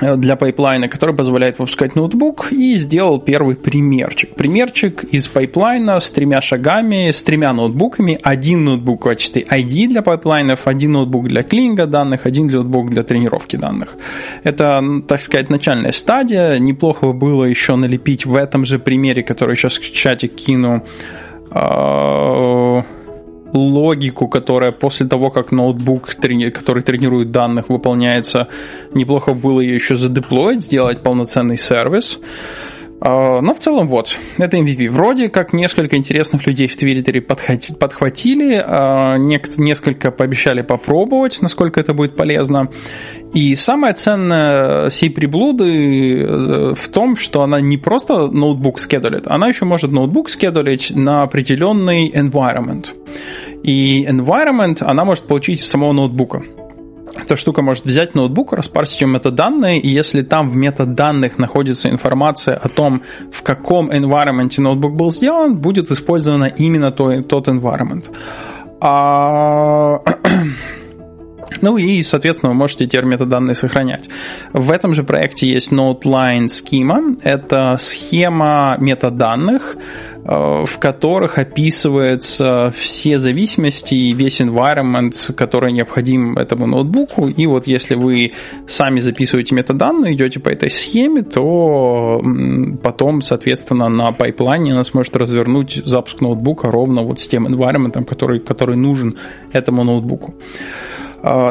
э, 0.00 0.16
для 0.16 0.36
пайплайна, 0.36 0.88
который 0.88 1.14
позволяет 1.14 1.58
запускать 1.58 1.96
ноутбук, 1.96 2.52
и 2.52 2.76
сделал 2.76 3.18
первый 3.18 3.56
примерчик. 3.56 4.34
Примерчик 4.34 5.04
из 5.04 5.26
пайплайна 5.28 6.00
с 6.00 6.10
тремя 6.10 6.40
шагами, 6.40 7.10
с 7.10 7.22
тремя 7.22 7.52
ноутбуками. 7.52 8.18
Один 8.22 8.64
ноутбук 8.64 9.00
в 9.00 9.08
качестве 9.08 9.42
IDE 9.42 9.88
для 9.88 10.02
пайплайнов, 10.02 10.66
один 10.66 10.92
ноутбук 10.92 11.28
для 11.28 11.42
клининга 11.42 11.86
данных, 11.86 12.26
один 12.26 12.48
ноутбук 12.48 12.90
для 12.90 13.02
тренировки 13.02 13.56
данных. 13.56 13.96
Это, 14.44 14.82
так 15.08 15.20
сказать, 15.22 15.50
начальная 15.50 15.92
стадия. 15.92 16.58
Неплохо 16.58 17.12
было 17.12 17.44
еще 17.44 17.76
налепить 17.76 18.26
в 18.26 18.36
этом 18.36 18.66
же 18.66 18.78
примере, 18.78 19.22
который 19.22 19.56
сейчас 19.56 19.78
в 19.78 19.92
чате 19.92 20.28
кину, 20.28 20.84
а, 21.50 22.55
логику, 23.58 24.28
которая 24.28 24.72
после 24.72 25.06
того, 25.06 25.30
как 25.30 25.52
ноутбук, 25.52 26.14
который 26.16 26.82
тренирует 26.82 27.30
данных, 27.30 27.68
выполняется, 27.68 28.48
неплохо 28.94 29.34
было 29.34 29.60
ее 29.60 29.74
еще 29.74 29.96
задеплоить, 29.96 30.62
сделать 30.62 31.02
полноценный 31.02 31.58
сервис. 31.58 32.18
А, 32.18 32.75
но 33.00 33.54
в 33.54 33.58
целом 33.58 33.88
вот, 33.88 34.18
это 34.38 34.56
MVP. 34.56 34.88
Вроде 34.90 35.28
как 35.28 35.52
несколько 35.52 35.96
интересных 35.96 36.46
людей 36.46 36.66
в 36.66 36.76
Твиттере 36.76 37.20
подхватили, 37.20 38.62
а, 38.64 39.16
несколько 39.18 40.10
пообещали 40.10 40.62
попробовать, 40.62 41.42
насколько 41.42 41.78
это 41.78 41.92
будет 41.92 42.16
полезно. 42.16 42.70
И 43.34 43.54
самое 43.54 43.92
ценное 43.92 44.88
сей 44.88 45.10
приблуды 45.10 46.22
э, 46.22 46.74
в 46.74 46.88
том, 46.88 47.16
что 47.16 47.42
она 47.42 47.60
не 47.60 47.76
просто 47.76 48.28
ноутбук 48.28 48.80
скедулит, 48.80 49.26
она 49.26 49.48
еще 49.48 49.66
может 49.66 49.92
ноутбук 49.92 50.30
скедулить 50.30 50.90
на 50.94 51.22
определенный 51.22 52.08
environment. 52.08 52.86
И 53.62 54.06
environment 54.08 54.82
она 54.82 55.04
может 55.04 55.24
получить 55.24 55.60
из 55.60 55.68
самого 55.68 55.92
ноутбука. 55.92 56.44
Эта 57.16 57.36
штука 57.36 57.62
может 57.62 57.84
взять 57.84 58.14
ноутбук, 58.14 58.52
распарсить 58.52 59.00
его 59.00 59.10
метаданные, 59.10 59.80
и 59.80 59.88
если 59.88 60.22
там 60.22 60.50
в 60.50 60.56
метаданных 60.56 61.38
находится 61.38 61.88
информация 61.88 62.56
о 62.56 62.68
том, 62.68 63.02
в 63.32 63.42
каком 63.42 63.90
environment 63.90 64.52
ноутбук 64.58 64.94
был 64.94 65.10
сделан, 65.10 65.56
будет 65.56 65.90
использована 65.90 66.44
именно 66.44 66.90
тот 66.92 67.48
environment. 67.48 68.10
А 68.80 70.02
Ну 71.60 71.76
и, 71.76 72.02
соответственно, 72.02 72.52
вы 72.52 72.58
можете 72.58 72.86
теперь 72.86 73.04
метаданные 73.04 73.54
сохранять. 73.54 74.08
В 74.52 74.70
этом 74.70 74.94
же 74.94 75.04
проекте 75.04 75.48
есть 75.48 75.72
NodeLine 75.72 76.46
Schema. 76.46 77.18
Это 77.22 77.76
схема 77.78 78.76
метаданных, 78.80 79.76
э, 80.24 80.64
в 80.66 80.78
которых 80.78 81.38
описываются 81.38 82.72
все 82.76 83.18
зависимости 83.18 83.94
и 83.94 84.12
весь 84.12 84.40
environment, 84.40 85.32
который 85.34 85.72
необходим 85.72 86.36
этому 86.36 86.66
ноутбуку. 86.66 87.28
И 87.28 87.46
вот 87.46 87.66
если 87.66 87.94
вы 87.94 88.32
сами 88.66 88.98
записываете 88.98 89.54
метаданные, 89.54 90.14
идете 90.14 90.40
по 90.40 90.48
этой 90.48 90.70
схеме, 90.70 91.22
то 91.22 92.22
потом, 92.82 93.22
соответственно, 93.22 93.88
на 93.88 94.12
пайплайне 94.12 94.72
она 94.72 94.84
сможет 94.84 95.16
развернуть 95.16 95.82
запуск 95.84 96.20
ноутбука 96.20 96.70
ровно 96.70 97.02
вот 97.02 97.20
с 97.20 97.28
тем 97.28 97.46
environment, 97.46 98.04
который, 98.04 98.40
который 98.40 98.76
нужен 98.76 99.16
этому 99.52 99.84
ноутбуку. 99.84 100.34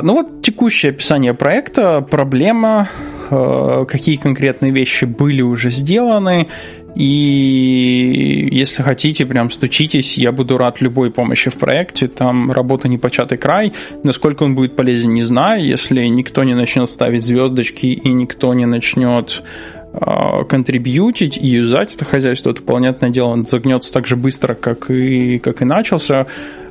Ну 0.01 0.13
вот 0.13 0.41
текущее 0.41 0.91
описание 0.91 1.33
проекта, 1.33 2.01
проблема, 2.01 2.89
а, 3.29 3.85
какие 3.85 4.15
конкретные 4.15 4.71
вещи 4.71 5.05
были 5.05 5.41
уже 5.41 5.69
сделаны, 5.69 6.47
и 6.95 8.47
если 8.51 8.81
хотите, 8.81 9.25
прям 9.25 9.51
стучитесь, 9.51 10.17
я 10.17 10.31
буду 10.31 10.57
рад 10.57 10.79
любой 10.79 11.11
помощи 11.11 11.49
в 11.49 11.55
проекте. 11.55 12.07
Там 12.07 12.51
работа 12.51 12.87
не 12.87 12.97
початый 12.97 13.37
край. 13.37 13.73
Насколько 14.03 14.43
он 14.43 14.55
будет 14.55 14.77
полезен, 14.77 15.13
не 15.13 15.23
знаю. 15.23 15.65
Если 15.65 16.05
никто 16.05 16.45
не 16.45 16.53
начнет 16.53 16.89
ставить 16.89 17.21
звездочки 17.21 17.87
и 17.87 18.09
никто 18.13 18.53
не 18.53 18.65
начнет 18.65 19.43
а, 19.91 20.45
контрибьютить 20.45 21.37
и 21.37 21.47
юзать 21.47 21.95
это 21.95 22.05
хозяйство, 22.05 22.53
то, 22.53 22.61
понятное 22.61 23.09
дело, 23.09 23.27
он 23.27 23.45
загнется 23.45 23.91
так 23.91 24.07
же 24.07 24.15
быстро, 24.15 24.53
как 24.53 24.89
и, 24.89 25.37
как 25.39 25.61
и 25.61 25.65
начался 25.65 26.27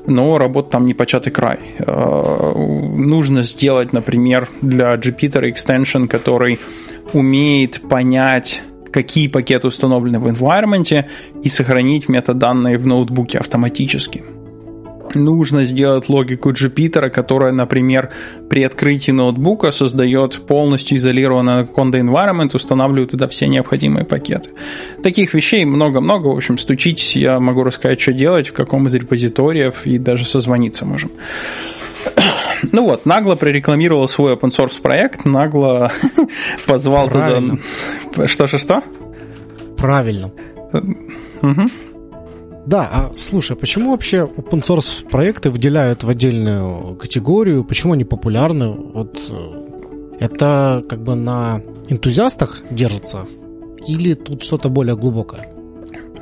но 0.07 0.39
работа 0.39 0.71
там 0.71 0.85
не 0.85 0.95
початый 0.95 1.31
край. 1.31 1.59
Э, 1.79 2.53
нужно 2.55 3.43
сделать, 3.43 3.93
например, 3.93 4.49
для 4.63 4.95
Jupyter 4.95 5.51
extension, 5.51 6.09
который 6.09 6.61
умеет 7.13 7.81
понять 7.89 8.63
какие 8.91 9.27
пакеты 9.27 9.67
установлены 9.67 10.21
в 10.21 10.29
environment 10.29 11.05
и 11.43 11.49
сохранить 11.49 12.09
метаданные 12.09 12.79
в 12.79 12.87
ноутбуке 12.87 13.39
автоматически 13.39 14.23
нужно 15.15 15.65
сделать 15.65 16.09
логику 16.09 16.51
Jupyter, 16.53 17.11
которая, 17.11 17.53
например, 17.53 18.11
при 18.49 18.63
открытии 18.63 19.11
ноутбука 19.11 19.71
создает 19.71 20.47
полностью 20.47 20.97
изолированный 20.99 21.65
Conda 21.65 22.01
environment, 22.01 22.55
устанавливает 22.55 23.11
туда 23.11 23.29
все 23.29 23.47
необходимые 23.47 24.05
пакеты. 24.05 24.51
Таких 25.03 25.35
вещей 25.35 25.65
много-много. 25.65 26.29
В 26.29 26.37
общем, 26.37 26.59
стучитесь, 26.59 27.17
я 27.17 27.41
могу 27.41 27.65
рассказать, 27.65 28.01
что 28.01 28.13
делать, 28.13 28.49
в 28.49 28.53
каком 28.53 28.87
из 28.87 28.95
репозиториев, 28.95 29.87
и 29.87 29.99
даже 29.99 30.27
созвониться 30.27 30.85
можем. 30.85 31.11
Ну 32.73 32.85
вот, 32.85 33.05
нагло 33.05 33.35
прорекламировал 33.35 34.09
свой 34.09 34.35
open 34.35 34.51
source 34.51 34.81
проект, 34.81 35.27
нагло 35.27 35.93
позвал 36.67 37.11
Правильно. 37.11 37.59
туда... 38.15 38.27
Что-что-что? 38.27 38.83
Правильно. 39.77 40.33
Угу. 41.43 41.71
Да, 42.67 42.89
а 42.91 43.11
слушай, 43.15 43.57
почему 43.57 43.91
вообще 43.91 44.19
open 44.19 44.63
source 44.63 45.07
проекты 45.09 45.51
выделяют 45.51 46.03
в 46.03 46.09
отдельную 46.09 46.97
категорию? 46.97 47.63
Почему 47.63 47.93
они 47.93 48.05
популярны? 48.05 48.71
Вот 48.71 49.21
э, 49.31 50.17
это 50.21 50.83
как 50.89 51.03
бы 51.03 51.15
на 51.15 51.61
энтузиастах 51.89 52.63
держится? 52.71 53.27
Или 53.87 54.15
тут 54.15 54.43
что-то 54.43 54.71
более 54.71 54.97
глубокое? 54.97 55.55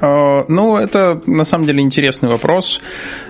А, 0.00 0.44
ну, 0.48 0.76
это 0.76 1.22
на 1.26 1.44
самом 1.44 1.66
деле 1.66 1.80
интересный 1.80 2.28
вопрос. 2.28 2.80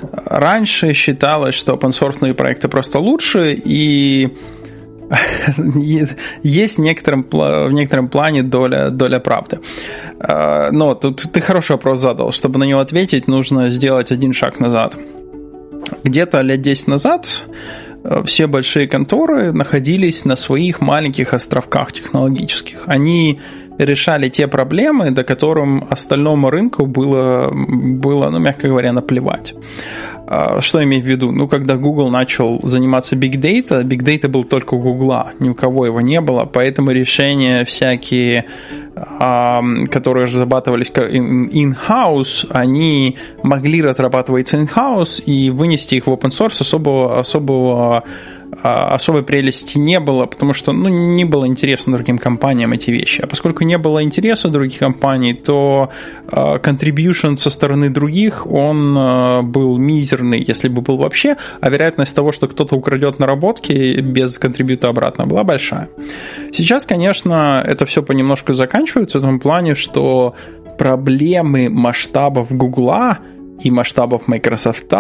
Раньше 0.00 0.94
считалось, 0.94 1.54
что 1.54 1.74
open 1.74 1.90
source 1.90 2.32
проекты 2.32 2.68
просто 2.68 2.98
лучше, 2.98 3.52
и 3.52 4.34
есть 6.42 6.78
в 6.78 6.80
некотором, 6.80 7.26
в 7.30 7.72
некотором 7.72 8.08
плане 8.08 8.42
доля, 8.42 8.90
доля 8.90 9.20
правды. 9.20 9.60
А, 10.18 10.70
но 10.70 10.94
тут 10.94 11.22
ты 11.32 11.40
хороший 11.40 11.72
вопрос 11.72 12.00
задал. 12.00 12.32
Чтобы 12.32 12.58
на 12.58 12.64
него 12.64 12.80
ответить, 12.80 13.28
нужно 13.28 13.70
сделать 13.70 14.12
один 14.12 14.32
шаг 14.32 14.60
назад. 14.60 14.96
Где-то 16.04 16.40
лет 16.42 16.62
10 16.62 16.88
назад 16.88 17.44
э, 18.04 18.22
все 18.24 18.46
большие 18.46 18.86
конторы 18.86 19.52
находились 19.52 20.24
на 20.24 20.36
своих 20.36 20.80
маленьких 20.80 21.34
островках 21.34 21.92
технологических. 21.92 22.84
Они 22.86 23.40
решали 23.84 24.28
те 24.28 24.46
проблемы, 24.46 25.10
до 25.10 25.24
которым 25.24 25.84
остальному 25.90 26.50
рынку 26.50 26.86
было, 26.86 27.50
было 27.52 28.30
ну, 28.30 28.38
мягко 28.38 28.68
говоря, 28.68 28.92
наплевать. 28.92 29.54
А, 30.26 30.60
что 30.60 30.82
имею 30.82 31.02
в 31.02 31.06
виду? 31.06 31.32
Ну, 31.32 31.48
когда 31.48 31.76
Google 31.76 32.10
начал 32.10 32.60
заниматься 32.62 33.16
Big 33.16 33.32
Data, 33.32 33.82
Big 33.82 34.02
Data 34.02 34.28
был 34.28 34.44
только 34.44 34.74
у 34.74 34.80
Google, 34.80 35.24
ни 35.40 35.50
у 35.50 35.54
кого 35.54 35.86
его 35.86 36.00
не 36.00 36.20
было, 36.20 36.44
поэтому 36.44 36.90
решения 36.92 37.64
всякие, 37.64 38.46
которые 38.94 40.26
разрабатывались 40.26 40.90
in-house, 40.90 42.46
они 42.50 43.16
могли 43.42 43.82
разрабатываться 43.82 44.56
in-house 44.56 45.22
и 45.22 45.50
вынести 45.50 45.96
их 45.96 46.06
в 46.06 46.10
open 46.10 46.30
source 46.30 46.60
особого, 46.60 47.18
особого 47.18 47.98
а, 47.98 48.02
особой 48.62 49.22
прелести 49.22 49.78
не 49.78 50.00
было, 50.00 50.26
потому 50.26 50.54
что 50.54 50.72
ну, 50.72 50.88
не 50.88 51.24
было 51.24 51.46
интересно 51.46 51.92
другим 51.96 52.18
компаниям 52.18 52.72
эти 52.72 52.90
вещи. 52.90 53.22
А 53.22 53.26
поскольку 53.26 53.64
не 53.64 53.78
было 53.78 54.02
интереса 54.02 54.48
других 54.48 54.78
компаний, 54.78 55.34
то 55.34 55.90
uh, 56.28 56.60
contribution 56.62 57.36
со 57.36 57.50
стороны 57.50 57.90
других, 57.90 58.46
он 58.46 58.96
uh, 58.96 59.42
был 59.42 59.78
мизерный, 59.78 60.44
если 60.48 60.68
бы 60.68 60.80
был 60.80 60.96
вообще, 60.96 61.36
а 61.60 61.70
вероятность 61.70 62.14
того, 62.14 62.32
что 62.32 62.48
кто-то 62.48 62.76
украдет 62.76 63.18
наработки 63.18 64.00
без 64.00 64.38
контрибьюта 64.38 64.88
обратно, 64.88 65.26
была 65.26 65.44
большая. 65.44 65.88
Сейчас, 66.52 66.84
конечно, 66.84 67.62
это 67.66 67.84
все 67.86 68.02
понемножку 68.02 68.54
заканчивается 68.54 69.18
в 69.18 69.22
том 69.22 69.40
плане, 69.40 69.74
что 69.74 70.34
проблемы 70.78 71.68
масштабов 71.68 72.52
Гугла– 72.52 73.18
и 73.62 73.70
масштабов 73.70 74.28
Microsoft, 74.28 74.92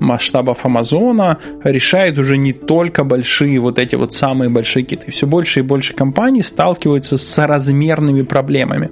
масштабов 0.00 0.64
Амазона 0.64 1.38
решает 1.64 2.18
уже 2.18 2.36
не 2.36 2.52
только 2.52 3.04
большие, 3.04 3.60
вот 3.60 3.78
эти 3.78 3.94
вот 3.94 4.12
самые 4.12 4.50
большие 4.50 4.84
киты. 4.84 5.10
Все 5.10 5.26
больше 5.26 5.60
и 5.60 5.62
больше 5.62 5.94
компаний 5.94 6.42
сталкиваются 6.42 7.16
с 7.16 7.22
соразмерными 7.22 8.22
проблемами. 8.22 8.90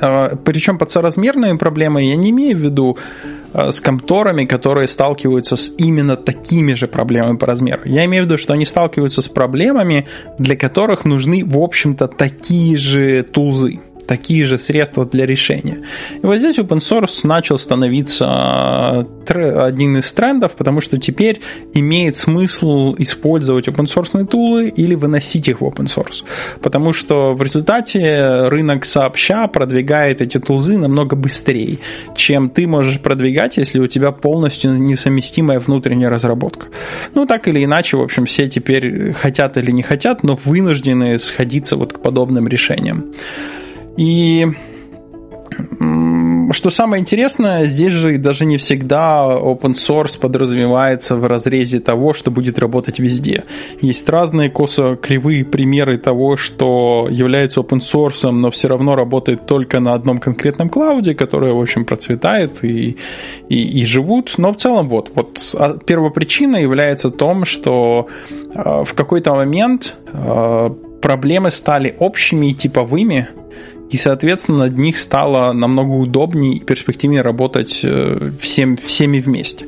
А, 0.00 0.36
Причем 0.44 0.78
под 0.78 0.90
соразмерными 0.90 1.56
проблемами 1.56 2.04
я 2.04 2.16
не 2.16 2.30
имею 2.30 2.56
в 2.56 2.60
виду 2.60 2.98
а, 3.52 3.72
с 3.72 3.80
конторами, 3.80 4.44
которые 4.44 4.88
сталкиваются 4.88 5.56
с 5.56 5.72
именно 5.78 6.16
такими 6.16 6.74
же 6.74 6.86
проблемами 6.86 7.36
по 7.36 7.46
размеру. 7.46 7.82
Я 7.84 8.04
имею 8.04 8.24
в 8.24 8.26
виду, 8.26 8.38
что 8.38 8.54
они 8.54 8.66
сталкиваются 8.66 9.22
с 9.22 9.28
проблемами, 9.28 10.06
для 10.38 10.56
которых 10.56 11.04
нужны, 11.04 11.44
в 11.44 11.58
общем-то, 11.58 12.08
такие 12.08 12.76
же 12.76 13.22
тулзы 13.22 13.80
такие 14.08 14.44
же 14.46 14.58
средства 14.58 15.04
для 15.04 15.26
решения. 15.26 15.84
И 16.22 16.26
вот 16.26 16.38
здесь 16.38 16.58
open 16.58 16.78
source 16.78 17.20
начал 17.24 17.58
становиться 17.58 19.06
э, 19.28 19.66
один 19.66 19.98
из 19.98 20.10
трендов, 20.12 20.52
потому 20.52 20.80
что 20.80 20.98
теперь 20.98 21.40
имеет 21.74 22.16
смысл 22.16 22.94
использовать 22.98 23.68
open 23.68 23.84
source 23.84 24.26
тулы 24.26 24.68
или 24.68 24.94
выносить 24.94 25.46
их 25.48 25.60
в 25.60 25.64
open 25.64 25.86
source. 25.86 26.24
Потому 26.62 26.92
что 26.92 27.34
в 27.34 27.42
результате 27.42 28.48
рынок 28.48 28.86
сообща 28.86 29.46
продвигает 29.46 30.22
эти 30.22 30.38
тулзы 30.38 30.78
намного 30.78 31.14
быстрее, 31.14 31.78
чем 32.16 32.48
ты 32.48 32.66
можешь 32.66 33.00
продвигать, 33.00 33.58
если 33.58 33.78
у 33.78 33.86
тебя 33.86 34.10
полностью 34.10 34.72
несовместимая 34.72 35.60
внутренняя 35.60 36.08
разработка. 36.08 36.66
Ну, 37.14 37.26
так 37.26 37.46
или 37.48 37.62
иначе, 37.62 37.98
в 37.98 38.00
общем, 38.00 38.24
все 38.24 38.48
теперь 38.48 39.12
хотят 39.12 39.58
или 39.58 39.70
не 39.70 39.82
хотят, 39.82 40.22
но 40.22 40.38
вынуждены 40.42 41.18
сходиться 41.18 41.76
вот 41.76 41.92
к 41.92 41.98
подобным 42.00 42.48
решениям. 42.48 43.12
И 43.98 44.46
что 46.52 46.70
самое 46.70 47.00
интересное, 47.00 47.64
здесь 47.64 47.92
же 47.92 48.16
даже 48.16 48.44
не 48.44 48.56
всегда 48.56 49.26
open 49.26 49.72
source 49.72 50.18
подразумевается 50.18 51.16
в 51.16 51.26
разрезе 51.26 51.80
того, 51.80 52.14
что 52.14 52.30
будет 52.30 52.60
работать 52.60 53.00
везде. 53.00 53.44
Есть 53.80 54.08
разные 54.08 54.50
косо-кривые 54.50 55.44
примеры 55.44 55.98
того, 55.98 56.36
что 56.36 57.08
является 57.10 57.60
open 57.60 57.80
source, 57.80 58.30
но 58.30 58.50
все 58.50 58.68
равно 58.68 58.94
работает 58.94 59.46
только 59.46 59.80
на 59.80 59.94
одном 59.94 60.20
конкретном 60.20 60.68
клауде, 60.68 61.14
который, 61.14 61.52
в 61.52 61.60
общем, 61.60 61.84
процветает 61.84 62.62
и, 62.62 62.96
и, 63.48 63.80
и 63.80 63.84
живут. 63.84 64.34
Но 64.38 64.52
в 64.52 64.56
целом 64.56 64.88
вот, 64.88 65.10
вот 65.16 65.54
а 65.54 65.76
первопричина 65.76 66.56
является 66.56 67.10
том, 67.10 67.44
что 67.44 68.06
э, 68.54 68.84
в 68.84 68.94
какой-то 68.94 69.34
момент 69.34 69.96
э, 70.12 70.70
проблемы 71.02 71.50
стали 71.50 71.96
общими 71.98 72.50
и 72.50 72.54
типовыми, 72.54 73.28
и, 73.90 73.96
соответственно, 73.96 74.58
над 74.58 74.78
них 74.78 74.98
стало 74.98 75.52
намного 75.52 75.92
удобнее 75.92 76.54
и 76.54 76.60
перспективнее 76.60 77.22
работать 77.22 77.80
э, 77.82 78.30
всем, 78.40 78.76
всеми 78.76 79.20
вместе. 79.20 79.66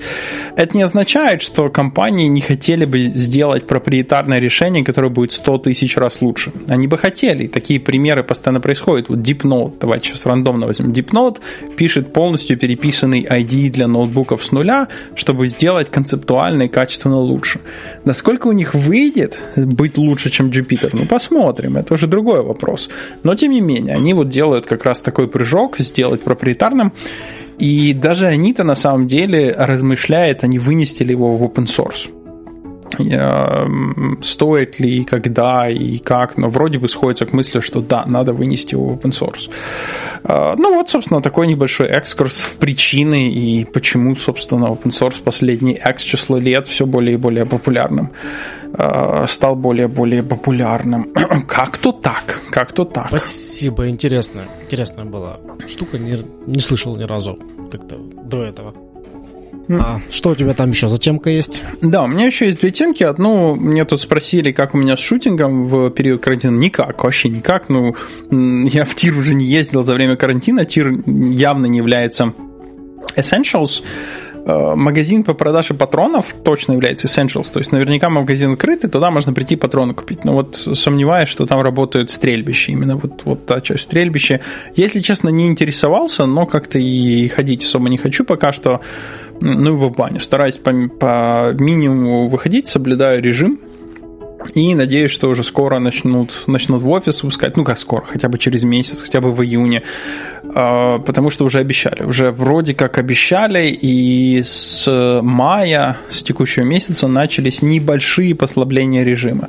Это 0.56 0.76
не 0.76 0.82
означает, 0.82 1.42
что 1.42 1.68
компании 1.68 2.28
не 2.28 2.40
хотели 2.40 2.84
бы 2.84 3.00
сделать 3.14 3.66
проприетарное 3.66 4.38
решение, 4.38 4.84
которое 4.84 5.08
будет 5.08 5.32
100 5.32 5.58
тысяч 5.58 5.96
раз 5.96 6.20
лучше. 6.20 6.52
Они 6.68 6.86
бы 6.86 6.98
хотели, 6.98 7.46
такие 7.46 7.80
примеры 7.80 8.22
постоянно 8.22 8.60
происходят. 8.60 9.08
Вот 9.08 9.18
DeepNote, 9.18 9.74
давайте 9.80 10.08
сейчас 10.08 10.26
рандомно 10.26 10.66
возьмем. 10.66 10.92
DeepNote 10.92 11.38
пишет 11.76 12.12
полностью 12.12 12.58
переписанный 12.58 13.22
ID 13.22 13.70
для 13.70 13.86
ноутбуков 13.86 14.44
с 14.44 14.52
нуля, 14.52 14.88
чтобы 15.14 15.46
сделать 15.46 15.90
концептуально 15.90 16.64
и 16.64 16.68
качественно 16.68 17.18
лучше. 17.18 17.60
Насколько 18.04 18.48
у 18.48 18.52
них 18.52 18.74
выйдет 18.74 19.38
быть 19.56 19.96
лучше, 19.96 20.30
чем 20.30 20.50
Jupyter? 20.50 20.90
Ну, 20.92 21.06
посмотрим, 21.06 21.76
это 21.76 21.94
уже 21.94 22.06
другой 22.06 22.42
вопрос. 22.42 22.88
Но, 23.22 23.34
тем 23.34 23.52
не 23.52 23.60
менее, 23.60 23.94
они 23.94 24.09
они 24.10 24.14
вот 24.14 24.28
делают 24.28 24.66
как 24.66 24.84
раз 24.84 25.00
такой 25.00 25.28
прыжок, 25.28 25.78
сделать 25.78 26.22
проприетарным. 26.22 26.92
И 27.60 27.92
даже 27.92 28.26
они-то 28.26 28.64
на 28.64 28.74
самом 28.74 29.06
деле 29.06 29.54
размышляют, 29.56 30.44
они 30.44 30.58
вынести 30.58 31.04
ли 31.04 31.12
его 31.12 31.34
в 31.34 31.42
open 31.44 31.66
source 31.66 32.10
стоит 34.22 34.80
ли, 34.80 35.04
когда 35.04 35.68
и 35.68 35.98
как, 35.98 36.36
но 36.36 36.48
вроде 36.48 36.78
бы 36.78 36.88
сходится 36.88 37.24
к 37.24 37.32
мысли, 37.32 37.60
что 37.60 37.80
да, 37.80 38.04
надо 38.04 38.32
вынести 38.32 38.74
его 38.74 38.88
в 38.88 38.96
open 38.96 39.12
source. 39.12 39.48
А, 40.24 40.54
ну 40.58 40.74
вот, 40.74 40.88
собственно, 40.88 41.22
такой 41.22 41.46
небольшой 41.46 41.86
экскурс 41.86 42.38
в 42.40 42.56
причины 42.56 43.30
и 43.30 43.64
почему, 43.64 44.14
собственно, 44.16 44.66
open 44.66 44.90
source 44.90 45.22
последний 45.22 45.74
X 45.74 46.02
число 46.02 46.38
лет 46.38 46.66
все 46.66 46.84
более 46.84 47.14
и 47.14 47.16
более 47.16 47.46
популярным 47.46 48.10
а, 48.72 49.26
стал 49.26 49.56
более 49.56 49.86
и 49.86 49.90
более 49.90 50.22
популярным. 50.22 51.12
Как-то 51.48 51.92
так, 51.92 52.40
как-то 52.50 52.84
так. 52.84 53.08
Спасибо, 53.08 53.88
интересно. 53.88 54.46
Интересная 54.62 55.04
была 55.04 55.38
штука, 55.66 55.98
не, 55.98 56.24
не 56.46 56.60
слышал 56.60 56.96
ни 56.96 57.04
разу 57.04 57.38
как-то 57.70 57.96
до 57.96 58.42
этого. 58.42 58.74
А 59.68 60.00
что 60.10 60.30
у 60.30 60.34
тебя 60.34 60.54
там 60.54 60.70
еще 60.70 60.88
за 60.88 60.98
темка 60.98 61.30
есть? 61.30 61.62
Да, 61.80 62.02
у 62.02 62.06
меня 62.08 62.26
еще 62.26 62.46
есть 62.46 62.58
две 62.58 62.72
темки. 62.72 63.04
Одну 63.04 63.54
мне 63.54 63.84
тут 63.84 64.00
спросили, 64.00 64.50
как 64.50 64.74
у 64.74 64.78
меня 64.78 64.96
с 64.96 65.00
шутингом 65.00 65.64
в 65.64 65.90
период 65.90 66.22
карантина. 66.22 66.56
Никак, 66.56 67.04
вообще 67.04 67.28
никак. 67.28 67.68
Ну, 67.68 67.94
я 68.30 68.84
в 68.84 68.94
тир 68.96 69.16
уже 69.16 69.34
не 69.34 69.44
ездил 69.44 69.82
за 69.82 69.94
время 69.94 70.16
карантина. 70.16 70.64
Тир 70.64 70.92
явно 71.06 71.66
не 71.66 71.78
является 71.78 72.32
essentials 73.16 73.82
э, 73.82 74.29
магазин 74.46 75.24
по 75.24 75.34
продаже 75.34 75.74
патронов 75.74 76.34
точно 76.44 76.72
является 76.72 77.06
Essentials. 77.06 77.52
То 77.52 77.60
есть 77.60 77.72
наверняка 77.72 78.08
магазин 78.08 78.52
открытый, 78.52 78.90
туда 78.90 79.10
можно 79.10 79.32
прийти 79.32 79.56
патроны 79.56 79.94
купить. 79.94 80.24
Но 80.24 80.34
вот 80.34 80.56
сомневаюсь, 80.56 81.28
что 81.28 81.46
там 81.46 81.60
работают 81.60 82.10
стрельбища. 82.10 82.72
Именно 82.72 82.96
вот, 82.96 83.22
вот 83.24 83.46
та 83.46 83.60
часть 83.60 83.84
стрельбища. 83.84 84.40
Если 84.74 85.00
честно, 85.00 85.28
не 85.28 85.46
интересовался, 85.46 86.26
но 86.26 86.46
как-то 86.46 86.78
и 86.78 87.28
ходить 87.28 87.64
особо 87.64 87.88
не 87.88 87.98
хочу 87.98 88.24
пока 88.24 88.52
что 88.52 88.80
ну, 89.40 89.76
в 89.76 89.92
баню. 89.92 90.20
Стараюсь 90.20 90.58
по, 90.58 90.72
по 90.72 91.52
минимуму 91.58 92.28
выходить, 92.28 92.66
соблюдаю 92.66 93.22
режим, 93.22 93.58
и 94.54 94.74
надеюсь, 94.74 95.10
что 95.10 95.28
уже 95.28 95.44
скоро 95.44 95.78
начнут, 95.78 96.44
начнут 96.46 96.82
в 96.82 96.88
офис 96.88 97.22
выпускать, 97.22 97.56
ну 97.56 97.64
как 97.64 97.78
скоро, 97.78 98.04
хотя 98.06 98.28
бы 98.28 98.38
через 98.38 98.64
месяц, 98.64 99.00
хотя 99.00 99.20
бы 99.20 99.32
в 99.32 99.42
июне, 99.42 99.82
а, 100.54 100.98
потому 100.98 101.30
что 101.30 101.44
уже 101.44 101.58
обещали, 101.58 102.04
уже 102.04 102.30
вроде 102.30 102.74
как 102.74 102.98
обещали, 102.98 103.68
и 103.68 104.42
с 104.42 105.20
мая, 105.22 105.98
с 106.10 106.22
текущего 106.22 106.64
месяца 106.64 107.06
начались 107.06 107.62
небольшие 107.62 108.34
послабления 108.34 109.04
режима. 109.04 109.48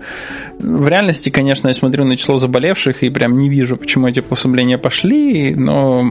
В 0.60 0.88
реальности, 0.88 1.30
конечно, 1.30 1.70
я 1.70 1.74
смотрю 1.74 2.06
на 2.06 2.18
число 2.18 2.38
заболевших 2.38 3.04
и 3.04 3.10
прям 3.10 3.38
не 3.38 3.50
вижу, 3.50 3.78
почему 3.78 4.08
эти 4.08 4.20
послабления 4.20 4.78
пошли, 4.78 5.56
но 5.56 6.06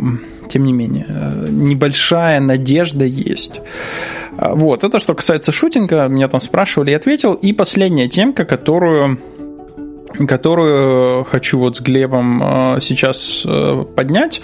тем 0.51 0.65
не 0.65 0.73
менее. 0.73 1.07
Небольшая 1.49 2.41
надежда 2.41 3.05
есть. 3.05 3.61
Вот, 4.37 4.85
это 4.85 4.99
что 4.99 5.15
касается 5.15 5.53
шутинга, 5.53 6.07
меня 6.09 6.29
там 6.29 6.41
спрашивали, 6.41 6.91
я 6.91 6.97
ответил. 6.97 7.35
И 7.35 7.53
последняя 7.53 8.09
темка, 8.09 8.45
которую 8.45 9.19
которую 10.27 11.25
хочу 11.25 11.59
вот 11.59 11.77
с 11.77 11.81
Глебом 11.81 12.79
сейчас 12.81 13.47
поднять, 13.95 14.43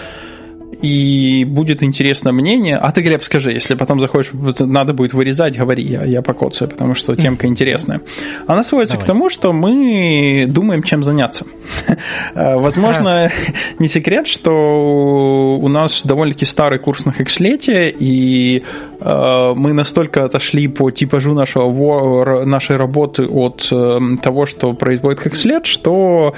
и 0.81 1.45
будет 1.45 1.81
интересно 1.81 2.31
мнение. 2.31 2.77
А 2.77 2.91
ты, 2.91 3.01
Глеб, 3.01 3.23
скажи, 3.23 3.51
если 3.51 3.75
потом 3.75 3.99
захочешь, 3.99 4.31
надо 4.59 4.93
будет 4.93 5.13
вырезать, 5.13 5.57
говори, 5.57 5.83
я, 5.83 6.03
я 6.03 6.21
покоцаю, 6.21 6.69
потому 6.69 6.93
что 6.93 7.15
темка 7.15 7.47
интересная. 7.47 8.01
Она 8.47 8.63
сводится 8.63 8.93
Давай. 8.95 9.03
к 9.03 9.07
тому, 9.07 9.29
что 9.29 9.53
мы 9.53 10.45
думаем, 10.47 10.83
чем 10.83 11.03
заняться. 11.03 11.45
Возможно, 12.35 13.31
не 13.79 13.87
секрет, 13.87 14.27
что 14.27 15.57
у 15.61 15.67
нас 15.67 16.05
довольно-таки 16.05 16.45
старый 16.45 16.79
курс 16.79 17.05
на 17.05 17.11
хекслете, 17.11 17.89
и 17.89 18.63
э, 18.99 19.53
мы 19.55 19.73
настолько 19.73 20.25
отошли 20.25 20.67
по 20.67 20.91
типажу 20.91 21.33
нашего, 21.33 22.45
нашей 22.45 22.75
работы 22.75 23.25
от 23.25 23.67
э, 23.71 23.99
того, 24.21 24.45
что 24.45 24.73
производит 24.73 25.21
хекслет, 25.21 25.65
что 25.65 26.35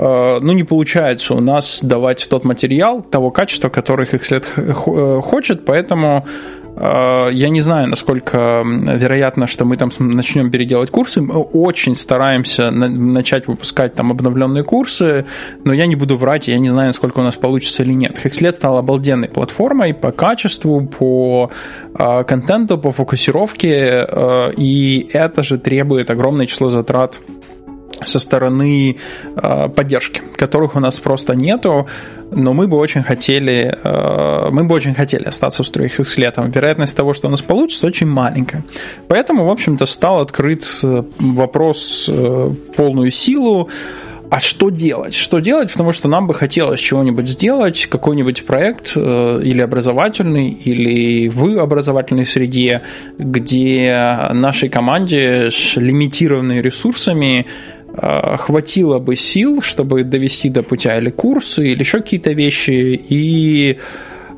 ну, 0.00 0.52
не 0.52 0.62
получается 0.62 1.34
у 1.34 1.40
нас 1.40 1.80
давать 1.82 2.28
тот 2.30 2.44
материал 2.44 3.02
того 3.02 3.30
качества, 3.30 3.68
который 3.68 4.06
их 4.06 4.24
след 4.24 4.46
э, 4.56 4.72
хочет, 4.72 5.64
поэтому 5.64 6.24
э, 6.76 7.28
я 7.32 7.48
не 7.48 7.62
знаю, 7.62 7.88
насколько 7.88 8.62
вероятно, 8.64 9.48
что 9.48 9.64
мы 9.64 9.74
там 9.74 9.90
начнем 9.98 10.52
переделать 10.52 10.90
курсы. 10.90 11.20
Мы 11.20 11.34
очень 11.38 11.96
стараемся 11.96 12.70
начать 12.70 13.48
выпускать 13.48 13.94
там 13.94 14.12
обновленные 14.12 14.62
курсы, 14.62 15.26
но 15.64 15.72
я 15.72 15.86
не 15.86 15.96
буду 15.96 16.16
врать, 16.16 16.46
я 16.46 16.58
не 16.58 16.70
знаю, 16.70 16.88
насколько 16.88 17.18
у 17.18 17.24
нас 17.24 17.34
получится 17.34 17.82
или 17.82 17.92
нет. 17.92 18.18
Хекслет 18.18 18.54
стал 18.54 18.78
обалденной 18.78 19.28
платформой 19.28 19.94
по 19.94 20.12
качеству, 20.12 20.86
по 20.86 21.50
контенту, 21.94 22.78
по 22.78 22.92
фокусировке, 22.92 24.06
и 24.56 25.10
это 25.12 25.42
же 25.42 25.58
требует 25.58 26.10
огромное 26.10 26.46
число 26.46 26.68
затрат 26.68 27.18
со 28.04 28.18
стороны 28.18 28.96
э, 29.36 29.68
поддержки, 29.68 30.22
которых 30.36 30.76
у 30.76 30.80
нас 30.80 30.98
просто 31.00 31.34
нету, 31.34 31.88
но 32.30 32.52
мы 32.52 32.68
бы 32.68 32.76
очень 32.76 33.02
хотели, 33.02 33.76
э, 33.82 34.50
мы 34.50 34.64
бы 34.64 34.74
очень 34.74 34.94
хотели 34.94 35.24
остаться 35.24 35.62
в 35.62 35.66
строих 35.66 35.98
с 35.98 36.16
летом. 36.16 36.50
Вероятность 36.50 36.96
того, 36.96 37.12
что 37.12 37.28
у 37.28 37.30
нас 37.30 37.42
получится, 37.42 37.86
очень 37.86 38.06
маленькая. 38.06 38.64
Поэтому, 39.08 39.44
в 39.44 39.50
общем-то, 39.50 39.86
стал 39.86 40.20
открыт 40.20 40.64
э, 40.82 41.02
вопрос 41.18 42.08
э, 42.08 42.50
полную 42.76 43.10
силу, 43.10 43.68
а 44.30 44.40
что 44.40 44.68
делать? 44.68 45.14
Что 45.14 45.38
делать? 45.38 45.72
Потому 45.72 45.92
что 45.92 46.06
нам 46.06 46.26
бы 46.26 46.34
хотелось 46.34 46.80
чего-нибудь 46.80 47.26
сделать, 47.26 47.86
какой-нибудь 47.86 48.44
проект 48.44 48.92
э, 48.94 49.40
или 49.42 49.62
образовательный, 49.62 50.50
или 50.50 51.28
в 51.28 51.58
образовательной 51.58 52.26
среде, 52.26 52.82
где 53.16 54.28
нашей 54.32 54.68
команде 54.68 55.50
с 55.50 55.76
лимитированными 55.76 56.60
ресурсами 56.60 57.46
хватило 57.96 58.98
бы 58.98 59.16
сил, 59.16 59.62
чтобы 59.62 60.04
довести 60.04 60.50
до 60.50 60.62
путя 60.62 60.98
или 60.98 61.10
курсы, 61.10 61.68
или 61.68 61.80
еще 61.80 61.98
какие-то 61.98 62.32
вещи, 62.32 62.70
и 62.70 63.78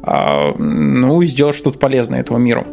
а, 0.02 0.54
ну, 0.56 1.22
сделать 1.24 1.56
что-то 1.56 1.78
полезное 1.78 2.20
этому 2.20 2.38
миру. 2.38 2.66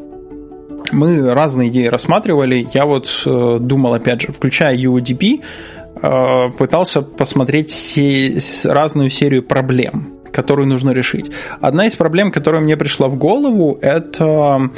Мы 0.91 1.33
разные 1.33 1.69
идеи 1.69 1.87
рассматривали. 1.87 2.65
Я 2.73 2.85
вот 2.85 3.23
э, 3.25 3.57
думал, 3.59 3.93
опять 3.93 4.21
же, 4.21 4.31
включая 4.31 4.77
UDP, 4.77 5.41
э, 6.01 6.49
пытался 6.57 7.01
посмотреть 7.01 7.99
разную 8.63 9.09
серию 9.09 9.43
проблем, 9.43 10.13
которые 10.31 10.65
нужно 10.65 10.91
решить. 10.91 11.29
Одна 11.59 11.87
из 11.87 11.97
проблем, 11.97 12.31
которая 12.31 12.61
мне 12.61 12.77
пришла 12.77 13.09
в 13.09 13.17
голову, 13.17 13.77
это 13.81 14.71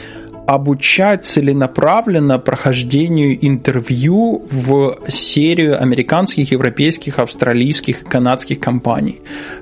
обучать 0.49 1.25
целенаправленно 1.25 2.39
прохождению 2.39 3.37
интервью 3.45 4.47
в 4.49 4.97
серию 5.07 5.79
американских, 5.79 6.51
европейских, 6.51 7.19
австралийских 7.19 8.03
канадских 8.03 8.59
компаний. 8.59 9.21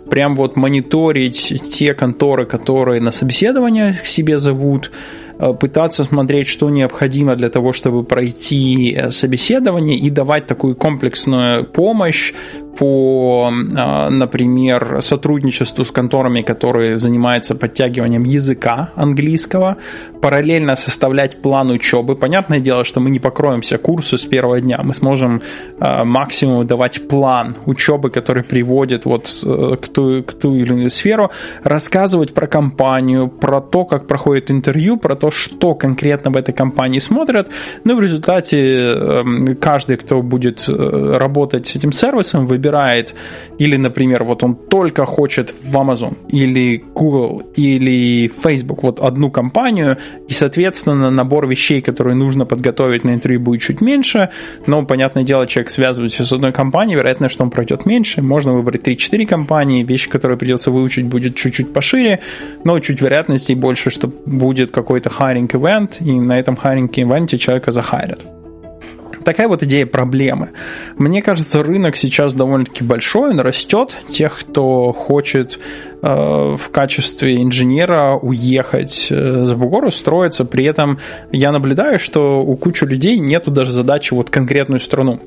Прям 0.10 0.36
вот 0.38 0.56
мониторить 0.56 1.62
те 1.70 1.94
конторы, 1.94 2.46
которые 2.46 3.02
на 3.02 3.12
собеседование 3.12 4.00
к 4.02 4.06
себе 4.06 4.40
зовут, 4.40 4.92
Э, 5.40 5.54
пытаться 5.54 6.04
смотреть, 6.04 6.48
что 6.48 6.70
необходимо 6.70 7.36
для 7.36 7.50
того, 7.50 7.74
чтобы 7.74 8.04
пройти 8.04 8.94
э, 8.94 9.12
собеседование 9.12 9.96
и 9.96 10.10
давать 10.10 10.48
такую 10.48 10.76
комплексную 10.76 11.66
помощь 11.66 12.34
по, 12.78 13.52
э, 13.52 14.10
например, 14.10 14.98
сотрудничеству 15.02 15.86
с 15.86 15.92
конторами, 15.92 16.42
которые 16.42 16.98
занимаются 16.98 17.56
подтягиванием 17.56 18.24
языка 18.24 18.90
английского, 18.96 19.78
параллельно 20.22 20.76
составлять 20.76 21.42
план 21.42 21.70
учебы. 21.70 22.16
Понятное 22.16 22.60
дело, 22.60 22.84
что 22.84 23.00
мы 23.00 23.12
не 23.12 23.20
покроем 23.20 23.62
все 23.62 23.78
курсы 23.78 24.18
с 24.18 24.26
первого 24.26 24.60
дня, 24.60 24.80
мы 24.84 24.94
сможем 24.94 25.42
максимум 25.80 26.66
давать 26.66 27.08
план 27.08 27.56
учебы, 27.66 28.10
который 28.10 28.44
приводит 28.44 29.06
вот 29.06 29.28
к 29.82 29.88
ту, 29.88 30.24
к 30.24 30.34
ту 30.34 30.56
или 30.56 30.74
иную 30.74 30.90
сферу, 30.90 31.30
рассказывать 31.64 32.34
про 32.34 32.48
компанию, 32.48 33.28
про 33.28 33.62
то, 33.62 33.86
как 33.86 34.08
проходит 34.08 34.50
интервью, 34.52 34.98
про 34.98 35.16
то, 35.16 35.28
то, 35.28 35.32
что 35.32 35.76
конкретно 35.76 36.32
в 36.32 36.38
этой 36.38 36.54
компании 36.54 37.00
смотрят. 37.00 37.50
Ну, 37.84 37.96
в 37.98 38.02
результате 38.02 38.58
эм, 38.58 39.58
каждый, 39.60 39.98
кто 39.98 40.22
будет 40.22 40.70
э, 40.70 41.18
работать 41.18 41.68
с 41.68 41.76
этим 41.76 41.92
сервисом, 41.92 42.48
выбирает 42.48 42.67
или, 43.58 43.78
например, 43.78 44.24
вот 44.24 44.44
он 44.44 44.56
только 44.56 45.06
хочет 45.06 45.54
в 45.64 45.76
Amazon 45.76 46.16
или 46.30 46.84
Google 46.94 47.44
или 47.56 48.32
Facebook 48.44 48.84
вот 48.84 49.00
одну 49.00 49.32
компанию, 49.32 49.98
и, 50.28 50.34
соответственно, 50.34 51.10
набор 51.10 51.48
вещей, 51.48 51.82
которые 51.82 52.16
нужно 52.16 52.46
подготовить 52.46 53.04
на 53.04 53.12
интервью, 53.12 53.40
будет 53.40 53.62
чуть 53.62 53.82
меньше, 53.82 54.30
но, 54.68 54.86
понятное 54.86 55.24
дело, 55.24 55.48
человек 55.48 55.70
связывается 55.70 56.26
с 56.26 56.32
одной 56.32 56.52
компанией, 56.52 56.98
вероятно, 56.98 57.30
что 57.30 57.44
он 57.44 57.50
пройдет 57.50 57.86
меньше, 57.86 58.22
можно 58.22 58.54
выбрать 58.54 58.88
3-4 58.88 59.26
компании, 59.26 59.84
вещи, 59.84 60.10
которые 60.10 60.38
придется 60.38 60.72
выучить, 60.72 61.06
будет 61.06 61.36
чуть-чуть 61.36 61.74
пошире, 61.74 62.20
но 62.64 62.80
чуть 62.80 63.02
вероятностей 63.02 63.56
больше, 63.56 63.90
что 63.90 64.08
будет 64.26 64.72
какой-то 64.72 65.10
hiring 65.10 65.56
event, 65.56 65.98
и 66.00 66.12
на 66.12 66.40
этом 66.40 66.56
hiring 66.56 66.98
event 66.98 67.31
е 67.31 67.38
человека 67.38 67.72
за 67.72 67.85
hire 67.85 68.11
ят. 68.11 68.37
Такая 69.28 69.50
вот 69.50 69.62
идея 69.62 69.86
проблемы. 69.86 70.52
Мне 70.98 71.22
кажется, 71.22 71.62
рынок 71.62 71.98
сейчас 71.98 72.34
довольно-таки 72.34 72.82
большой, 72.82 73.32
он 73.32 73.42
растет. 73.42 73.94
Тех, 74.10 74.40
кто 74.40 74.94
хочет 74.94 75.60
э, 76.02 76.56
в 76.58 76.70
качестве 76.72 77.44
инженера 77.44 78.14
уехать 78.14 79.08
э, 79.10 79.44
за 79.46 79.54
бугор, 79.58 79.84
устроиться. 79.84 80.46
При 80.46 80.64
этом 80.64 81.00
я 81.34 81.52
наблюдаю, 81.52 82.00
что 82.00 82.40
у 82.40 82.56
кучи 82.56 82.86
людей 82.86 83.20
нету 83.20 83.52
даже 83.52 83.74
задачи 83.74 84.14
вот 84.14 84.30
конкретную 84.30 84.80
страну. 84.80 85.20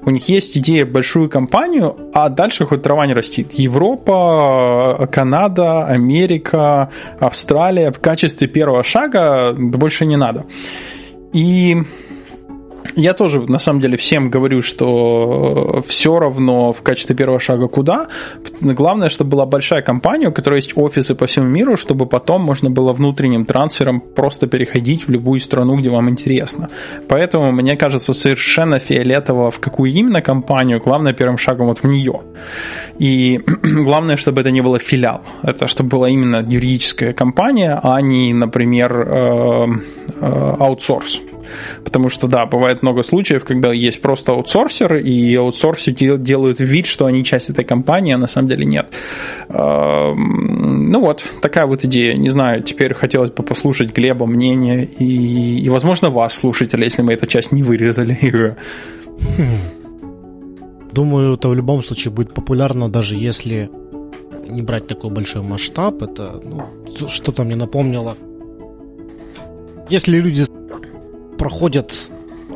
У 0.00 0.08
них 0.08 0.30
есть 0.30 0.56
идея 0.56 0.86
большую 0.86 1.28
компанию, 1.28 1.94
а 2.14 2.30
дальше 2.30 2.64
хоть 2.64 2.80
трава 2.80 3.06
не 3.06 3.12
растит. 3.12 3.52
Европа, 3.52 5.06
Канада, 5.12 5.84
Америка, 5.84 6.88
Австралия 7.20 7.92
в 7.92 7.98
качестве 7.98 8.48
первого 8.48 8.82
шага 8.82 9.52
больше 9.52 10.06
не 10.06 10.16
надо. 10.16 10.46
И 11.34 11.76
я 12.96 13.12
тоже, 13.14 13.40
на 13.40 13.58
самом 13.58 13.80
деле, 13.80 13.96
всем 13.96 14.30
говорю, 14.30 14.62
что 14.62 15.82
все 15.86 16.18
равно 16.18 16.72
в 16.72 16.82
качестве 16.82 17.16
первого 17.16 17.40
шага 17.40 17.68
куда. 17.68 18.08
Главное, 18.60 19.08
чтобы 19.08 19.30
была 19.30 19.46
большая 19.46 19.82
компания, 19.82 20.28
у 20.28 20.32
которой 20.32 20.56
есть 20.56 20.72
офисы 20.76 21.14
по 21.14 21.26
всему 21.26 21.46
миру, 21.46 21.76
чтобы 21.76 22.06
потом 22.06 22.42
можно 22.42 22.70
было 22.70 22.92
внутренним 22.92 23.44
трансфером 23.44 24.00
просто 24.00 24.46
переходить 24.46 25.08
в 25.08 25.10
любую 25.10 25.40
страну, 25.40 25.76
где 25.76 25.90
вам 25.90 26.08
интересно. 26.10 26.68
Поэтому, 27.08 27.52
мне 27.52 27.76
кажется, 27.76 28.14
совершенно 28.14 28.78
фиолетово, 28.78 29.50
в 29.50 29.58
какую 29.60 29.92
именно 29.92 30.22
компанию, 30.22 30.80
главное 30.80 31.12
первым 31.12 31.38
шагом 31.38 31.66
вот 31.66 31.82
в 31.82 31.86
нее. 31.86 32.20
И 32.98 33.40
главное, 33.62 34.16
чтобы 34.16 34.40
это 34.40 34.50
не 34.50 34.60
было 34.60 34.78
филиал. 34.78 35.22
Это 35.42 35.66
чтобы 35.66 35.88
была 35.90 36.08
именно 36.08 36.44
юридическая 36.46 37.12
компания, 37.12 37.78
а 37.82 38.00
не, 38.00 38.34
например, 38.34 38.92
э, 38.92 39.66
э, 40.20 40.56
аутсорс. 40.60 41.22
Потому 41.84 42.08
что, 42.08 42.26
да, 42.26 42.46
бывает 42.46 42.82
много 42.82 43.02
случаев, 43.02 43.44
когда 43.44 43.72
есть 43.72 44.00
просто 44.00 44.32
аутсорсеры, 44.32 45.02
и 45.02 45.34
аутсорсеры 45.36 46.18
делают 46.18 46.60
вид, 46.60 46.86
что 46.86 47.06
они 47.06 47.24
часть 47.24 47.50
этой 47.50 47.64
компании, 47.64 48.14
а 48.14 48.18
на 48.18 48.26
самом 48.26 48.48
деле 48.48 48.64
нет. 48.64 48.90
Ну 49.48 51.00
вот, 51.00 51.24
такая 51.40 51.66
вот 51.66 51.84
идея. 51.84 52.14
Не 52.14 52.30
знаю, 52.30 52.62
теперь 52.62 52.94
хотелось 52.94 53.30
бы 53.30 53.42
послушать 53.42 53.92
Глеба 53.94 54.26
мнение 54.26 54.84
и, 54.84 55.60
и 55.60 55.68
возможно, 55.68 56.10
вас, 56.10 56.34
слушателя, 56.34 56.84
если 56.84 57.02
мы 57.02 57.14
эту 57.14 57.26
часть 57.26 57.52
не 57.52 57.62
вырезали. 57.62 58.18
Хм. 59.36 59.82
Думаю, 60.92 61.34
это 61.34 61.48
в 61.48 61.54
любом 61.54 61.82
случае 61.82 62.12
будет 62.12 62.34
популярно, 62.34 62.90
даже 62.90 63.16
если 63.16 63.70
не 64.46 64.62
брать 64.62 64.86
такой 64.86 65.10
большой 65.10 65.42
масштаб. 65.42 66.02
Это 66.02 66.40
ну, 66.44 67.08
что-то 67.08 67.44
мне 67.44 67.56
напомнило. 67.56 68.16
Если 69.88 70.18
люди 70.18 70.44
проходят 71.42 71.92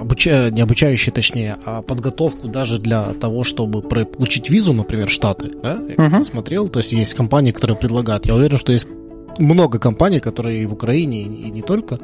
обуча... 0.00 0.50
не 0.50 0.60
обучающие, 0.60 1.12
точнее, 1.12 1.56
а 1.64 1.82
подготовку 1.82 2.46
даже 2.46 2.78
для 2.78 3.02
того, 3.14 3.42
чтобы 3.42 3.82
получить 3.82 4.48
визу, 4.48 4.72
например, 4.72 5.08
в 5.08 5.10
Штаты, 5.10 5.60
да? 5.60 5.80
Я 5.88 5.94
uh-huh. 5.96 6.22
смотрел, 6.22 6.68
то 6.68 6.78
есть 6.78 6.92
есть 6.92 7.14
компании, 7.14 7.50
которые 7.50 7.76
предлагают. 7.76 8.26
Я 8.26 8.36
уверен, 8.36 8.58
что 8.58 8.70
есть 8.70 8.86
много 9.38 9.80
компаний, 9.80 10.20
которые 10.20 10.62
и 10.62 10.66
в 10.66 10.72
Украине, 10.72 11.22
и 11.22 11.50
не 11.50 11.62
только, 11.62 11.98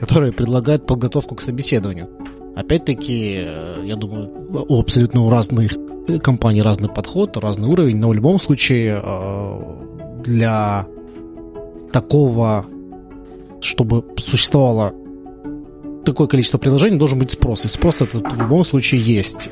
которые 0.00 0.32
предлагают 0.32 0.86
подготовку 0.86 1.34
к 1.34 1.42
собеседованию. 1.42 2.08
Опять-таки, 2.56 3.34
э, 3.36 3.82
я 3.84 3.96
думаю, 3.96 4.30
у 4.68 4.80
абсолютно 4.80 5.30
разных 5.30 5.72
компаний 6.22 6.62
разный 6.62 6.88
подход, 6.88 7.36
разный 7.36 7.68
уровень, 7.68 7.98
но 7.98 8.08
в 8.08 8.14
любом 8.14 8.40
случае 8.40 9.02
э, 9.04 10.22
для 10.24 10.86
такого, 11.92 12.64
чтобы 13.60 14.02
существовало 14.16 14.94
такое 16.04 16.26
количество 16.26 16.58
приложений, 16.58 16.98
должен 16.98 17.18
быть 17.18 17.30
спрос. 17.30 17.64
И 17.64 17.68
спрос 17.68 18.00
этот 18.00 18.30
в 18.32 18.40
любом 18.40 18.64
случае 18.64 19.00
есть. 19.00 19.50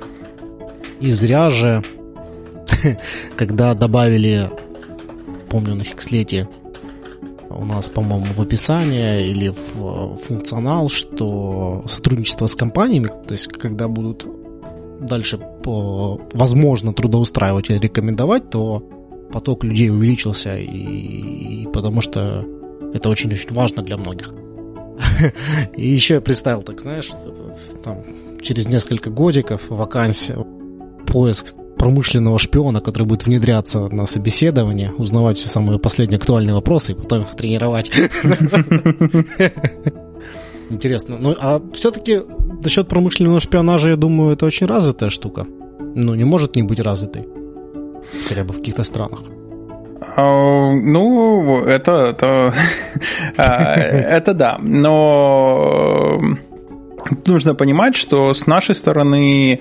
И 1.01 1.11
зря 1.11 1.51
же, 1.51 1.83
когда 3.37 3.75
добавили, 3.75 4.51
помню, 5.49 5.75
на 5.75 5.85
Хикслете 5.85 6.49
у 7.51 7.65
нас, 7.65 7.91
по-моему, 7.91 8.27
в 8.33 8.41
описании 8.41 9.27
или 9.27 9.49
в 9.49 10.17
функционал, 10.17 10.89
что 10.89 11.85
сотрудничество 11.87 12.47
с 12.47 12.55
компаниями, 12.55 13.09
то 13.09 13.33
есть 13.33 13.49
когда 13.49 13.89
будут 13.89 14.25
дальше 15.01 15.39
по, 15.39 16.21
возможно 16.33 16.93
трудоустраивать 16.93 17.71
или 17.71 17.79
рекомендовать, 17.79 18.51
то 18.51 18.83
поток 19.33 19.65
людей 19.65 19.91
увеличился, 19.91 20.57
и, 20.57 21.63
и 21.63 21.67
потому 21.73 22.01
что 22.01 22.45
это 22.95 23.09
очень-очень 23.09 23.53
важно 23.53 23.83
для 23.83 23.97
многих. 23.97 24.33
И 25.77 25.89
еще 25.89 26.15
я 26.15 26.21
представил, 26.21 26.63
так 26.63 26.81
знаешь, 26.81 27.11
там, 27.85 28.05
через 28.43 28.67
несколько 28.67 29.11
годиков 29.11 29.63
вакансия, 29.69 30.39
поиск 31.07 31.55
промышленного 31.79 32.39
шпиона, 32.39 32.81
который 32.81 33.05
будет 33.05 33.27
внедряться 33.27 33.89
на 33.89 34.07
собеседование, 34.07 34.93
узнавать 34.93 35.39
все 35.39 35.49
самые 35.49 35.79
последние 35.79 36.19
актуальные 36.19 36.55
вопросы 36.55 36.93
и 36.93 36.95
потом 36.95 37.23
их 37.23 37.35
тренировать. 37.35 37.91
Интересно. 40.71 41.17
Ну, 41.19 41.35
а 41.41 41.61
все-таки 41.73 42.21
насчет 42.63 42.87
промышленного 42.87 43.41
шпионажа, 43.41 43.91
я 43.91 43.97
думаю, 43.97 44.35
это 44.35 44.47
очень 44.47 44.67
развитая 44.67 45.09
штука. 45.09 45.47
Ну, 45.95 46.15
не 46.15 46.25
может 46.25 46.55
не 46.55 46.63
быть 46.63 46.81
развитой. 46.81 47.27
Хотя 48.29 48.45
бы 48.45 48.53
в 48.53 48.59
каких-то 48.59 48.85
странах. 48.85 49.21
А, 50.17 50.73
ну, 50.73 51.63
это, 51.65 51.93
это, 52.09 52.55
а, 53.37 53.75
это 53.77 54.35
да. 54.35 54.59
Но 54.61 56.21
нужно 57.27 57.55
понимать, 57.55 57.97
что 57.97 58.35
с 58.35 58.47
нашей 58.47 58.75
стороны 58.75 59.61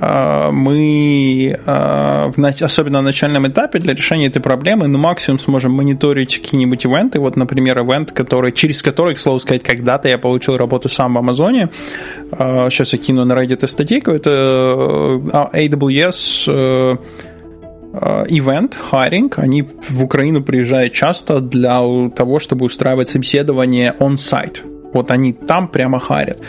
а, 0.00 0.50
мы, 0.52 1.58
а, 1.66 2.30
особенно 2.60 2.98
на 2.98 3.06
начальном 3.06 3.48
этапе, 3.48 3.78
для 3.78 3.94
решения 3.94 4.26
этой 4.26 4.40
проблемы, 4.40 4.86
ну, 4.86 4.98
максимум 4.98 5.40
сможем 5.40 5.72
мониторить 5.72 6.38
какие-нибудь 6.40 6.84
ивенты. 6.84 7.18
Вот, 7.18 7.36
например, 7.36 7.78
ивент, 7.80 8.12
который, 8.12 8.52
через 8.52 8.82
который, 8.82 9.14
к 9.14 9.18
слову 9.18 9.40
сказать, 9.40 9.62
когда-то 9.62 10.08
я 10.08 10.18
получил 10.18 10.56
работу 10.56 10.88
сам 10.88 11.14
в 11.14 11.18
Амазоне. 11.18 11.70
Сейчас 12.30 12.92
а, 12.92 12.96
я 12.96 13.02
кину 13.02 13.24
на 13.24 13.32
Reddit 13.32 13.66
статейку. 13.66 14.12
Это 14.12 15.20
AWS 15.52 16.98
event, 17.92 18.76
hiring, 18.92 19.32
они 19.36 19.62
в 19.62 20.04
Украину 20.04 20.42
приезжают 20.42 20.92
часто 20.92 21.40
для 21.40 21.80
того, 22.10 22.38
чтобы 22.38 22.66
устраивать 22.66 23.08
собеседование 23.08 23.94
on-site. 23.98 24.60
Вот 24.92 25.10
они 25.10 25.32
там 25.32 25.68
прямо 25.68 26.00
харят. 26.00 26.40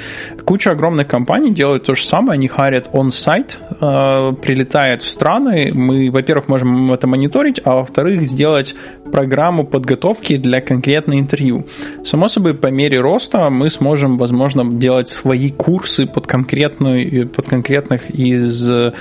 Куча 0.46 0.72
огромных 0.72 1.08
компаний 1.08 1.52
делают 1.52 1.84
то 1.86 1.94
же 1.94 2.04
самое, 2.04 2.34
они 2.34 2.48
харят 2.48 2.90
он-сайт, 2.94 3.60
э, 3.82 4.34
прилетают 4.42 5.04
в 5.04 5.10
страны, 5.10 5.72
мы, 5.74 6.12
во-первых, 6.12 6.48
можем 6.48 6.92
это 6.92 7.08
мониторить, 7.08 7.62
а 7.64 7.76
во-вторых, 7.76 8.22
сделать 8.24 8.76
программу 9.12 9.66
подготовки 9.66 10.38
для 10.38 10.62
конкретного 10.62 11.20
интервью. 11.20 11.66
Само 12.04 12.28
собой, 12.28 12.54
по 12.54 12.68
мере 12.68 13.00
роста 13.00 13.50
мы 13.50 13.70
сможем, 13.70 14.18
возможно, 14.18 14.64
делать 14.66 15.08
свои 15.08 15.50
курсы 15.52 16.06
под, 16.06 16.28
конкретную, 16.28 17.28
под 17.28 17.48
конкретных 17.48 18.10
из 18.10 18.70
э, 18.70 18.92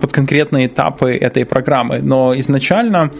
под 0.00 0.12
конкретные 0.12 0.66
этапы 0.66 1.16
этой 1.16 1.44
программы. 1.44 1.98
Но 2.00 2.32
изначально 2.38 3.10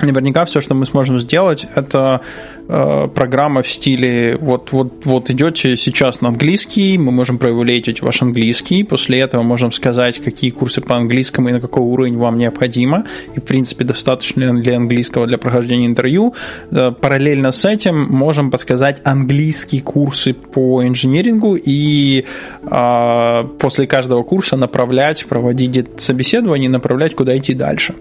Наверняка 0.00 0.44
все, 0.44 0.60
что 0.60 0.74
мы 0.74 0.86
сможем 0.86 1.18
сделать, 1.20 1.66
это 1.74 2.20
э, 2.68 3.08
программа 3.14 3.62
в 3.62 3.68
стиле 3.68 4.36
вот, 4.36 4.72
вот, 4.72 5.04
вот 5.04 5.30
идете 5.30 5.76
сейчас 5.76 6.20
на 6.20 6.28
английский, 6.28 6.98
мы 6.98 7.12
можем 7.12 7.38
проэволейтить 7.38 8.02
ваш 8.02 8.22
английский, 8.22 8.84
после 8.84 9.20
этого 9.20 9.42
можем 9.42 9.72
сказать, 9.72 10.22
какие 10.22 10.50
курсы 10.50 10.80
по 10.80 10.96
английскому 10.96 11.48
и 11.48 11.52
на 11.52 11.60
какой 11.60 11.82
уровень 11.82 12.16
вам 12.16 12.38
необходимо, 12.38 13.06
и 13.34 13.40
в 13.40 13.44
принципе 13.44 13.84
достаточно 13.84 14.52
ли 14.52 14.72
английского 14.72 15.26
для 15.26 15.38
прохождения 15.38 15.86
интервью. 15.86 16.34
Э, 16.70 16.90
параллельно 16.90 17.52
с 17.52 17.64
этим 17.64 18.02
можем 18.08 18.50
подсказать 18.50 19.00
английские 19.04 19.82
курсы 19.82 20.34
по 20.34 20.84
инжинирингу 20.84 21.56
и 21.56 22.24
э, 22.62 23.44
после 23.58 23.86
каждого 23.86 24.22
курса 24.22 24.56
направлять, 24.56 25.26
проводить 25.26 26.00
собеседование 26.00 26.68
направлять, 26.68 27.14
куда 27.14 27.36
идти 27.36 27.54
дальше. 27.54 27.94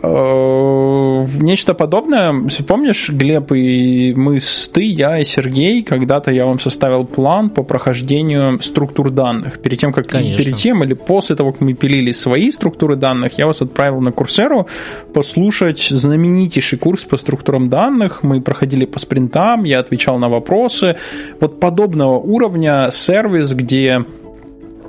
Э, 0.00 0.97
нечто 1.40 1.74
подобное. 1.74 2.34
Помнишь, 2.66 3.10
Глеб, 3.10 3.52
и 3.52 4.14
мы 4.14 4.40
с 4.40 4.68
ты, 4.68 4.82
я 4.82 5.18
и 5.18 5.24
Сергей, 5.24 5.82
когда-то 5.82 6.30
я 6.30 6.46
вам 6.46 6.60
составил 6.60 7.04
план 7.04 7.50
по 7.50 7.62
прохождению 7.62 8.60
структур 8.60 9.10
данных. 9.10 9.60
Перед 9.60 9.78
тем, 9.78 9.92
как 9.92 10.06
Конечно. 10.06 10.44
перед 10.44 10.56
тем 10.56 10.84
или 10.84 10.94
после 10.94 11.36
того, 11.36 11.52
как 11.52 11.60
мы 11.60 11.74
пилили 11.74 12.12
свои 12.12 12.50
структуры 12.50 12.96
данных, 12.96 13.38
я 13.38 13.46
вас 13.46 13.62
отправил 13.62 14.00
на 14.00 14.12
Курсеру 14.12 14.66
послушать 15.12 15.82
знаменитейший 15.82 16.78
курс 16.78 17.04
по 17.04 17.16
структурам 17.16 17.68
данных. 17.68 18.22
Мы 18.22 18.40
проходили 18.40 18.84
по 18.84 18.98
спринтам, 18.98 19.64
я 19.64 19.80
отвечал 19.80 20.18
на 20.18 20.28
вопросы. 20.28 20.96
Вот 21.40 21.60
подобного 21.60 22.18
уровня 22.18 22.90
сервис, 22.92 23.52
где 23.52 24.04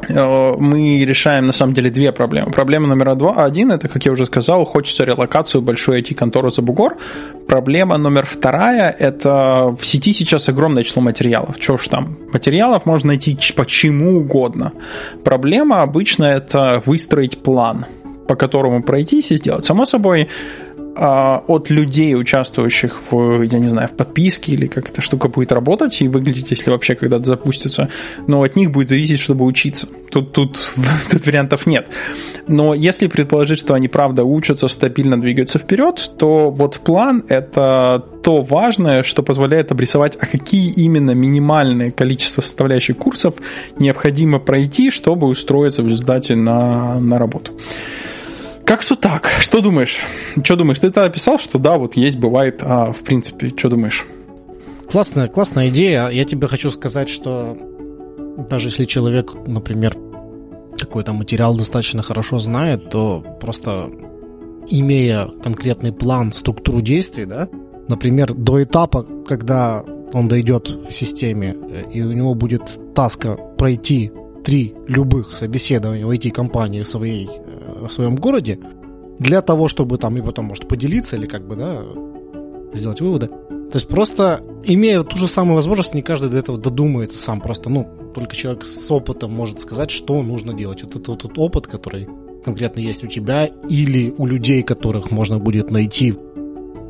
мы 0.08 1.04
решаем 1.06 1.46
на 1.46 1.52
самом 1.52 1.74
деле 1.74 1.90
две 1.90 2.12
проблемы. 2.12 2.52
Проблема 2.52 2.88
номер 2.88 3.16
два, 3.16 3.44
один, 3.44 3.72
это, 3.72 3.88
как 3.88 4.06
я 4.06 4.12
уже 4.12 4.26
сказал, 4.26 4.66
хочется 4.66 5.04
релокацию 5.04 5.62
большой 5.62 6.02
IT-конторы 6.02 6.52
за 6.52 6.62
бугор. 6.62 6.98
Проблема 7.48 7.98
номер 7.98 8.26
вторая, 8.26 8.96
это 8.98 9.76
в 9.80 9.86
сети 9.86 10.14
сейчас 10.14 10.50
огромное 10.50 10.84
число 10.84 11.02
материалов. 11.02 11.60
Чего 11.60 11.78
ж 11.78 11.88
там? 11.88 12.18
Материалов 12.32 12.86
можно 12.86 13.08
найти 13.08 13.38
почему 13.56 14.20
угодно. 14.20 14.72
Проблема 15.24 15.82
обычно 15.82 16.26
это 16.26 16.82
выстроить 16.86 17.44
план 17.44 17.86
по 18.30 18.36
которому 18.36 18.84
пройтись 18.84 19.32
и 19.32 19.38
сделать. 19.38 19.66
Само 19.66 19.86
собой, 19.86 20.28
от 21.00 21.70
людей, 21.70 22.14
участвующих 22.16 23.12
в, 23.12 23.42
я 23.44 23.60
не 23.60 23.68
знаю, 23.68 23.88
в 23.88 23.96
подписке 23.96 24.52
или 24.52 24.66
как 24.66 24.90
эта 24.90 25.02
штука 25.02 25.30
будет 25.30 25.52
работать 25.54 26.02
и 26.02 26.08
выглядеть, 26.10 26.52
если 26.52 26.70
вообще 26.72 26.96
когда-то 26.96 27.24
запустится, 27.24 27.90
но 28.28 28.42
от 28.42 28.58
них 28.58 28.72
будет 28.72 28.90
зависеть, 28.90 29.20
чтобы 29.20 29.46
учиться. 29.46 29.88
Тут, 30.12 30.34
тут, 30.34 30.74
тут 31.10 31.26
вариантов 31.26 31.66
нет. 31.66 31.90
Но 32.48 32.74
если 32.74 33.08
предположить, 33.08 33.60
что 33.60 33.76
они 33.76 33.88
правда 33.88 34.26
учатся, 34.26 34.68
стабильно 34.68 35.20
двигаются 35.20 35.58
вперед, 35.58 36.12
то 36.18 36.50
вот 36.52 36.80
план— 36.82 37.24
это 37.30 38.04
то 38.22 38.42
важное, 38.42 39.04
что 39.04 39.24
позволяет 39.24 39.72
обрисовать, 39.72 40.18
а 40.20 40.26
какие 40.26 40.70
именно 40.72 41.12
минимальное 41.12 41.92
количество 41.92 42.42
составляющих 42.42 42.98
курсов 42.98 43.36
необходимо 43.80 44.40
пройти, 44.40 44.92
чтобы 44.92 45.28
устроиться 45.28 45.82
в 45.82 45.88
результате 45.88 46.36
на, 46.36 47.00
на 47.00 47.18
работу. 47.18 47.54
Как 48.70 48.84
что 48.84 48.96
так? 48.96 49.28
Что 49.40 49.62
думаешь? 49.62 49.98
Что 50.44 50.56
думаешь? 50.56 50.78
Ты 50.78 50.90
это 50.90 51.04
описал, 51.04 51.40
что 51.40 51.58
да, 51.58 51.80
вот 51.80 51.96
есть, 51.96 52.20
бывает, 52.20 52.60
а 52.62 52.92
в 52.92 53.00
принципе, 53.00 53.50
что 53.50 53.68
думаешь? 53.68 54.06
Классная, 54.88 55.28
классная 55.28 55.70
идея. 55.70 56.10
Я 56.10 56.24
тебе 56.24 56.48
хочу 56.48 56.70
сказать, 56.70 57.10
что 57.10 57.58
даже 58.48 58.68
если 58.68 58.86
человек, 58.86 59.34
например, 59.48 59.98
какой-то 60.78 61.14
материал 61.14 61.58
достаточно 61.58 62.04
хорошо 62.04 62.38
знает, 62.38 62.92
то 62.92 63.26
просто 63.42 63.90
имея 64.68 65.26
конкретный 65.42 65.92
план, 65.92 66.32
структуру 66.32 66.82
действий, 66.82 67.26
да, 67.26 67.50
например, 67.88 68.36
до 68.36 68.62
этапа, 68.62 69.04
когда 69.28 69.84
он 70.14 70.28
дойдет 70.28 70.68
в 70.68 70.94
системе, 70.94 71.58
и 71.92 72.04
у 72.04 72.12
него 72.12 72.36
будет 72.36 72.94
таска 72.94 73.36
пройти 73.58 74.12
три 74.46 74.76
любых 74.88 75.34
собеседования 75.34 76.06
в 76.06 76.12
IT-компании 76.12 76.84
своей 76.84 77.32
в 77.88 77.90
своем 77.90 78.16
городе 78.16 78.60
для 79.20 79.42
того, 79.42 79.68
чтобы 79.68 79.98
там 79.98 80.18
и 80.18 80.22
потом, 80.22 80.46
может, 80.46 80.68
поделиться 80.68 81.16
или 81.16 81.26
как 81.26 81.48
бы, 81.48 81.56
да, 81.56 81.84
сделать 82.74 83.02
выводы. 83.02 83.28
То 83.28 83.76
есть 83.76 83.88
просто, 83.88 84.42
имея 84.64 85.04
ту 85.04 85.18
же 85.18 85.28
самую 85.28 85.56
возможность, 85.56 85.94
не 85.94 86.02
каждый 86.02 86.30
до 86.30 86.38
этого 86.38 86.58
додумается 86.58 87.18
сам. 87.18 87.40
Просто, 87.40 87.70
ну, 87.70 87.88
только 88.16 88.36
человек 88.36 88.66
с 88.66 88.90
опытом 88.90 89.32
может 89.32 89.62
сказать, 89.62 89.92
что 89.92 90.22
нужно 90.24 90.54
делать. 90.54 90.84
Вот 90.84 90.96
этот 90.96 91.24
вот 91.24 91.38
опыт, 91.38 91.68
который 91.68 92.08
конкретно 92.44 92.80
есть 92.80 93.04
у 93.04 93.08
тебя 93.08 93.46
или 93.46 94.14
у 94.18 94.26
людей, 94.26 94.64
которых 94.64 95.12
можно 95.12 95.38
будет 95.38 95.70
найти 95.70 96.16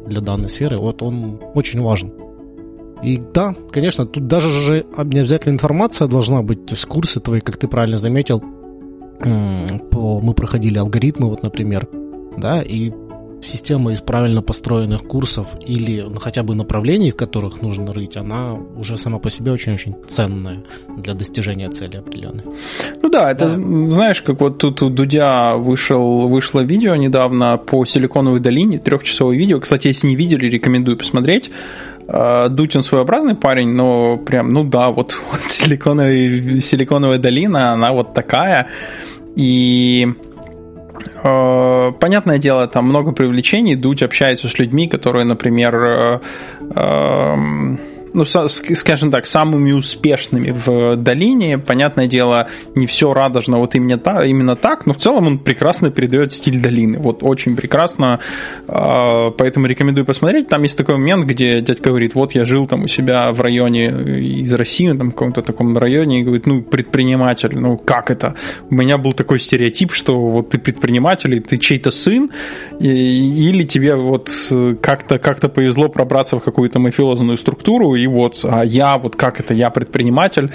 для 0.08 0.22
данной 0.22 0.50
сферы, 0.50 0.78
вот 0.78 1.02
он 1.02 1.40
очень 1.54 1.82
важен. 1.82 2.14
И 3.04 3.22
да, 3.34 3.56
конечно, 3.72 4.06
тут 4.06 4.28
даже 4.28 4.50
же 4.50 4.86
не 5.04 5.20
обязательно 5.20 5.54
информация 5.54 6.08
должна 6.08 6.42
быть, 6.42 6.66
то 6.66 6.74
есть 6.74 6.86
курсы 6.86 7.20
твои, 7.20 7.40
как 7.40 7.58
ты 7.58 7.68
правильно 7.68 7.98
заметил, 7.98 8.44
по, 9.20 10.22
мы 10.22 10.34
проходили 10.34 10.78
алгоритмы, 10.78 11.30
вот, 11.30 11.44
например, 11.44 11.88
да, 12.38 12.62
и 12.62 12.92
система 13.42 13.92
из 13.92 14.02
правильно 14.02 14.42
построенных 14.42 15.04
курсов 15.04 15.56
или 15.66 16.02
ну, 16.02 16.20
хотя 16.20 16.44
бы 16.44 16.56
направлений, 16.56 17.12
в 17.12 17.16
которых 17.16 17.62
нужно 17.62 17.94
рыть, 17.94 18.18
она 18.18 18.54
уже 18.54 18.98
сама 18.98 19.20
по 19.20 19.30
себе 19.30 19.52
очень-очень 19.52 19.96
ценная 20.08 20.64
для 20.98 21.14
достижения 21.14 21.70
цели 21.70 21.98
определенной. 21.98 22.44
Ну 23.02 23.10
да, 23.10 23.32
это 23.32 23.48
да. 23.48 23.54
знаешь, 23.54 24.22
как 24.22 24.42
вот 24.42 24.58
тут 24.58 24.82
у 24.82 24.90
Дудя 24.90 25.56
вышел, 25.56 26.28
вышло 26.28 26.62
видео 26.62 26.96
недавно 26.96 27.58
по 27.58 27.86
Силиконовой 27.86 28.40
долине, 28.40 28.78
трехчасовое 28.78 29.38
видео. 29.38 29.60
Кстати, 29.60 29.88
если 29.88 30.08
не 30.08 30.16
видели, 30.16 30.48
рекомендую 30.48 30.98
посмотреть. 30.98 31.52
А, 32.12 32.50
Дутин 32.50 32.84
своеобразный 32.84 33.36
парень, 33.36 33.70
но 33.70 34.18
прям, 34.18 34.52
ну 34.52 34.64
да, 34.64 34.90
вот, 34.90 35.18
вот 35.32 35.42
силиконовая, 35.44 36.60
силиконовая 36.60 37.20
долина, 37.20 37.74
она 37.74 37.92
вот 37.92 38.14
такая. 38.14 38.68
И 39.36 40.08
э, 41.24 41.92
понятное 42.00 42.40
дело, 42.40 42.68
там 42.68 42.86
много 42.86 43.12
привлечений. 43.12 43.76
Дудь 43.76 44.02
общается 44.02 44.50
с 44.50 44.60
людьми, 44.60 44.88
которые, 44.88 45.24
например, 45.24 45.76
э, 45.76 46.20
э, 46.76 47.36
ну, 48.14 48.26
скажем 48.26 49.12
так, 49.12 49.26
самыми 49.26 49.72
успешными 49.72 50.52
в 50.52 50.96
долине. 50.96 51.58
Понятное 51.58 52.08
дело, 52.08 52.48
не 52.76 52.86
все 52.86 53.14
радужно 53.14 53.58
вот 53.58 53.76
именно, 53.76 53.98
та, 53.98 54.26
именно 54.26 54.56
так, 54.56 54.86
но 54.86 54.94
в 54.94 54.98
целом 54.98 55.28
он 55.28 55.40
прекрасно 55.40 55.92
передает 55.92 56.32
стиль 56.32 56.62
долины. 56.62 56.98
Вот 57.00 57.24
очень 57.24 57.56
прекрасно, 57.56 58.20
а, 58.68 59.32
поэтому 59.32 59.66
рекомендую 59.66 60.06
посмотреть. 60.06 60.48
Там 60.48 60.64
есть 60.64 60.78
такой 60.78 60.96
момент, 60.96 61.26
где 61.26 61.62
дядька 61.62 61.90
говорит, 61.90 62.16
вот 62.16 62.34
я 62.34 62.46
жил 62.46 62.68
там 62.68 62.84
у 62.84 62.88
себя 62.88 63.32
в 63.32 63.42
районе 63.42 63.88
из 64.42 64.54
России, 64.54 64.88
там 64.94 65.10
в 65.10 65.14
каком-то 65.14 65.42
таком 65.42 65.78
районе, 65.78 66.22
и 66.22 66.24
говорит, 66.24 66.46
ну, 66.46 66.62
предприниматель, 66.62 67.58
ну, 67.58 67.78
как 67.78 68.12
это? 68.12 68.36
У 68.70 68.76
меня 68.76 68.98
был 68.98 69.14
такой 69.14 69.40
стереотип, 69.40 69.94
что 69.94 70.20
вот 70.20 70.50
ты 70.50 70.60
предприниматель, 70.60 71.36
и 71.36 71.40
ты 71.40 71.58
чей-то 71.58 71.92
сын, 71.92 72.32
или 72.80 73.64
тебе 73.64 73.96
вот 73.96 74.30
как-то 74.82 75.18
как 75.18 75.40
повезло 75.54 75.90
пробраться 75.90 76.38
в 76.38 76.44
какую-то 76.44 76.80
мафиозную 76.80 77.38
структуру, 77.38 77.96
и 78.00 78.08
вот 78.08 78.40
а 78.44 78.64
я, 78.64 78.98
вот 78.98 79.16
как 79.16 79.40
это, 79.40 79.54
я 79.54 79.70
предприниматель, 79.70 80.52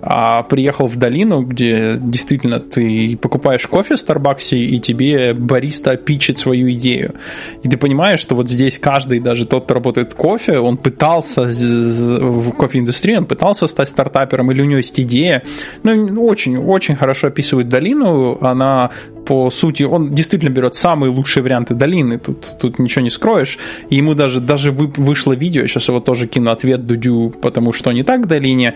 а, 0.00 0.42
приехал 0.42 0.86
в 0.86 0.96
долину, 0.96 1.42
где 1.42 1.96
действительно 1.98 2.60
ты 2.60 3.16
покупаешь 3.16 3.66
кофе 3.66 3.96
в 3.96 4.00
Старбаксе, 4.00 4.56
и 4.56 4.78
тебе 4.80 5.34
бариста 5.34 5.96
пичет 5.96 6.38
свою 6.38 6.70
идею. 6.72 7.14
И 7.62 7.68
ты 7.68 7.76
понимаешь, 7.76 8.20
что 8.20 8.34
вот 8.34 8.48
здесь 8.48 8.78
каждый, 8.78 9.20
даже 9.20 9.46
тот, 9.46 9.64
кто 9.64 9.74
работает 9.74 10.12
в 10.12 10.16
кофе, 10.16 10.58
он 10.58 10.76
пытался 10.76 11.44
в 11.44 12.50
кофе-индустрии, 12.52 13.16
он 13.16 13.26
пытался 13.26 13.66
стать 13.66 13.88
стартапером, 13.88 14.50
или 14.52 14.62
у 14.62 14.66
него 14.66 14.78
есть 14.78 14.98
идея. 15.00 15.42
Ну, 15.82 16.24
очень, 16.24 16.56
очень 16.56 16.96
хорошо 16.96 17.28
описывает 17.28 17.68
долину, 17.68 18.38
она 18.40 18.90
по 19.26 19.50
сути, 19.50 19.82
он 19.82 20.14
действительно 20.14 20.50
берет 20.50 20.74
самые 20.74 21.10
лучшие 21.10 21.42
варианты 21.42 21.74
долины, 21.74 22.18
тут, 22.18 22.56
тут 22.60 22.78
ничего 22.78 23.02
не 23.02 23.10
скроешь. 23.10 23.58
И 23.90 23.96
ему 23.96 24.14
даже, 24.14 24.40
даже 24.40 24.70
вы, 24.70 24.86
вышло 24.96 25.32
видео, 25.32 25.66
сейчас 25.66 25.88
его 25.88 26.00
тоже 26.00 26.26
кину 26.26 26.50
ответ 26.50 26.86
Дудю, 26.86 27.34
потому 27.42 27.72
что 27.72 27.92
не 27.92 28.04
так 28.04 28.22
в 28.22 28.26
долине. 28.26 28.74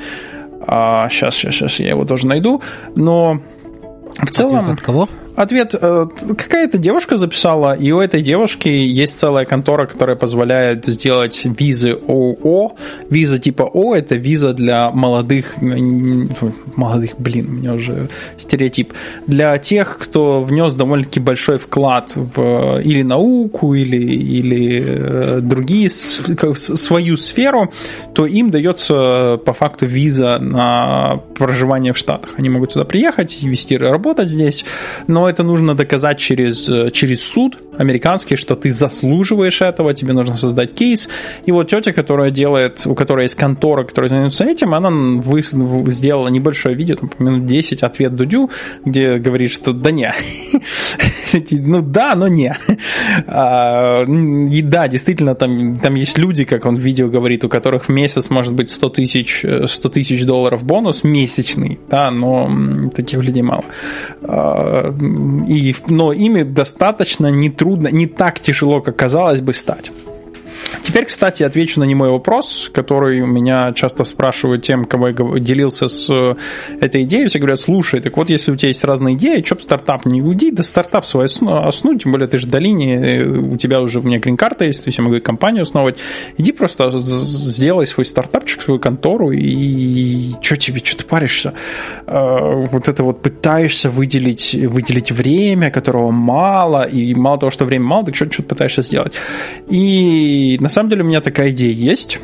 А, 0.67 1.09
сейчас, 1.09 1.35
сейчас, 1.35 1.55
сейчас 1.55 1.81
я 1.81 1.91
его 1.91 2.05
тоже 2.05 2.27
найду. 2.27 2.61
Но 2.95 3.41
в 4.19 4.31
целом... 4.31 4.57
Ответ 4.57 4.75
от 4.75 4.83
кого? 4.83 5.09
Ответ. 5.41 5.75
Э, 5.81 6.05
какая-то 6.37 6.77
девушка 6.77 7.17
записала, 7.17 7.73
и 7.73 7.91
у 7.93 8.01
этой 8.01 8.21
девушки 8.21 8.69
есть 8.69 9.19
целая 9.19 9.47
контора, 9.47 9.87
которая 9.87 10.15
позволяет 10.15 10.85
сделать 10.85 11.41
визы 11.45 11.93
ОО. 11.93 12.77
Виза 13.09 13.39
типа 13.39 13.63
О– 13.63 13.95
это 13.97 14.17
виза 14.17 14.53
для 14.53 14.91
молодых, 14.91 15.55
молодых, 16.77 17.13
блин, 17.17 17.47
у 17.49 17.53
меня 17.53 17.73
уже 17.73 18.11
стереотип, 18.37 18.93
для 19.27 19.57
тех, 19.57 19.97
кто 19.97 20.43
внес 20.43 20.75
довольно-таки 20.75 21.21
большой 21.21 21.57
вклад 21.57 22.13
в 22.15 22.83
или 22.83 23.01
науку, 23.01 23.73
или, 23.73 23.97
или 23.97 24.85
э, 24.87 25.41
другие, 25.41 25.89
свою 25.89 27.17
сферу, 27.17 27.73
то 28.13 28.27
им 28.27 28.51
дается 28.51 29.41
по 29.43 29.55
факту 29.55 29.87
виза 29.87 30.39
на 30.39 31.23
проживание 31.35 31.95
в 31.95 31.97
Штатах. 31.97 32.33
Они 32.37 32.51
могут 32.51 32.73
сюда 32.73 32.85
приехать, 32.85 33.43
вести 33.43 33.79
работать 33.79 34.29
здесь, 34.29 34.67
но 35.07 35.30
это 35.31 35.43
нужно 35.43 35.75
доказать 35.75 36.19
через, 36.19 36.69
э, 36.69 36.91
через 36.91 37.23
суд 37.23 37.59
американский, 37.81 38.37
что 38.37 38.57
ты 38.57 38.71
заслуживаешь 38.71 39.63
этого, 39.63 39.95
тебе 39.95 40.13
нужно 40.13 40.37
создать 40.37 40.75
кейс. 40.75 41.09
И 41.47 41.53
вот 41.53 41.69
тетя, 41.69 41.93
которая 41.93 42.31
делает, 42.31 42.87
у 42.87 42.95
которой 42.95 43.23
есть 43.23 43.37
контора, 43.37 43.85
которая 43.85 44.11
занимается 44.11 44.45
этим, 44.45 44.75
она 44.75 44.91
вы, 44.91 45.41
сделала 45.91 46.29
небольшое 46.29 46.75
видео, 46.75 46.97
там, 46.97 47.11
минут 47.19 47.47
10, 47.47 47.83
ответ 47.83 48.15
Дудю, 48.15 48.51
где 48.85 49.17
говорит, 49.17 49.51
что 49.51 49.73
да 49.73 49.91
не. 49.91 50.13
ну 51.51 51.81
да, 51.81 52.15
но 52.17 52.29
не. 52.29 52.55
А, 53.27 54.05
и 54.05 54.63
да, 54.63 54.89
действительно, 54.89 55.35
там, 55.35 55.77
там 55.77 55.95
есть 55.95 56.19
люди, 56.19 56.45
как 56.45 56.67
он 56.67 56.77
в 56.77 56.81
видео 56.81 57.09
говорит, 57.09 57.45
у 57.45 57.49
которых 57.49 57.87
в 57.87 57.89
месяц 57.89 58.31
может 58.31 58.53
быть 58.53 58.71
100 58.71 58.89
тысяч 58.91 59.45
100 59.67 59.89
тысяч 59.89 60.25
долларов 60.25 60.65
бонус 60.65 61.03
месячный, 61.05 61.79
да, 61.89 62.11
но 62.11 62.91
таких 62.95 63.21
людей 63.21 63.43
мало. 63.43 63.65
И, 65.49 65.75
но 65.89 66.13
ими 66.13 66.43
достаточно 66.43 67.29
нетрудно, 67.29 67.89
не 67.89 68.07
так 68.07 68.41
тяжело, 68.41 68.81
как 68.81 68.97
казалось 68.97 69.41
бы, 69.41 69.53
стать. 69.55 69.91
Теперь, 70.91 71.05
кстати, 71.05 71.45
отвечу 71.45 71.79
на 71.79 71.85
немой 71.85 72.11
вопрос, 72.11 72.69
который 72.75 73.21
меня 73.21 73.73
часто 73.75 74.03
спрашивают 74.03 74.65
тем, 74.65 74.87
кого 74.87 75.07
я 75.07 75.15
делился 75.39 75.87
с 75.87 76.11
э, 76.11 76.35
этой 76.81 77.05
идеей. 77.05 77.29
Все 77.29 77.39
говорят, 77.39 77.61
слушай, 77.61 78.01
так 78.01 78.17
вот, 78.17 78.29
если 78.29 78.51
у 78.51 78.57
тебя 78.57 78.71
есть 78.71 78.83
разные 78.83 79.15
идеи, 79.15 79.41
что 79.47 79.55
бы 79.55 79.61
стартап 79.61 80.05
не 80.05 80.21
уйди, 80.21 80.51
да 80.51 80.65
стартап 80.65 81.07
свой 81.07 81.27
основной, 81.27 82.01
тем 82.01 82.11
более 82.11 82.27
ты 82.27 82.39
же 82.39 82.49
в 82.49 82.51
долине, 82.51 82.97
э, 82.97 83.25
у 83.25 83.57
тебя 83.57 83.81
уже 83.81 84.01
у 84.01 84.03
меня 84.03 84.19
грин-карта 84.19 84.65
есть, 84.65 84.83
то 84.83 84.89
есть 84.89 84.99
я 84.99 85.05
могу 85.05 85.21
компанию 85.21 85.63
основывать. 85.63 85.97
Иди 86.39 86.51
просто 86.51 86.91
сделай 86.99 87.87
свой 87.87 88.05
стартапчик, 88.05 88.63
свою 88.63 88.81
контору, 88.81 89.31
и 89.31 90.33
что 90.43 90.57
тебе, 90.57 90.81
что 90.83 90.97
ты 90.97 91.05
паришься? 91.05 91.55
Э, 92.09 92.65
вот 92.69 92.89
это 92.89 93.05
вот 93.05 93.23
пытаешься 93.23 93.91
выделить, 93.91 94.57
выделить 94.57 95.13
время, 95.13 95.71
которого 95.71 96.11
мало, 96.11 96.83
и 96.83 97.15
мало 97.15 97.39
того, 97.39 97.53
что 97.53 97.65
время 97.65 97.85
мало, 97.85 98.07
так 98.07 98.17
что-то 98.17 98.43
пытаешься 98.43 98.83
сделать. 98.83 99.13
И 99.69 100.57
на 100.59 100.69
самом 100.69 100.80
деле 100.89 101.03
у 101.03 101.07
меня 101.07 101.21
такая 101.21 101.51
идея 101.51 101.73
есть. 101.73 102.19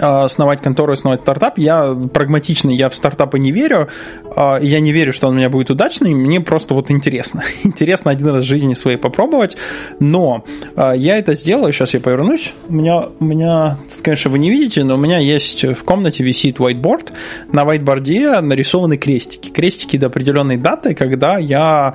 А, 0.00 0.24
основать 0.24 0.60
контору, 0.60 0.92
основать 0.92 1.22
стартап. 1.22 1.58
Я 1.58 1.94
прагматичный, 2.12 2.76
я 2.76 2.88
в 2.88 2.94
стартапы 2.94 3.38
не 3.38 3.52
верю. 3.52 3.88
А, 4.34 4.58
я 4.58 4.80
не 4.80 4.92
верю, 4.92 5.12
что 5.12 5.28
он 5.28 5.34
у 5.34 5.36
меня 5.36 5.48
будет 5.48 5.70
удачный. 5.70 6.14
Мне 6.14 6.40
просто 6.40 6.74
вот 6.74 6.90
интересно. 6.90 7.44
Интересно 7.64 8.10
один 8.10 8.28
раз 8.28 8.44
в 8.44 8.46
жизни 8.46 8.74
своей 8.74 8.96
попробовать. 8.96 9.56
Но 10.00 10.44
а, 10.76 10.92
я 10.92 11.16
это 11.18 11.34
сделаю. 11.34 11.72
Сейчас 11.72 11.94
я 11.94 12.00
повернусь. 12.00 12.52
У 12.68 12.74
меня, 12.74 13.08
у 13.18 13.24
меня, 13.24 13.78
конечно, 14.02 14.30
вы 14.30 14.38
не 14.38 14.50
видите, 14.50 14.84
но 14.84 14.94
у 14.94 14.98
меня 14.98 15.18
есть 15.18 15.64
в 15.64 15.84
комнате 15.84 16.22
висит 16.22 16.58
whiteboard. 16.58 17.12
На 17.52 17.64
whiteboard 17.64 18.40
нарисованы 18.40 18.96
крестики. 18.96 19.50
Крестики 19.50 19.96
до 19.96 20.06
определенной 20.06 20.56
даты, 20.56 20.94
когда 20.94 21.38
я 21.38 21.94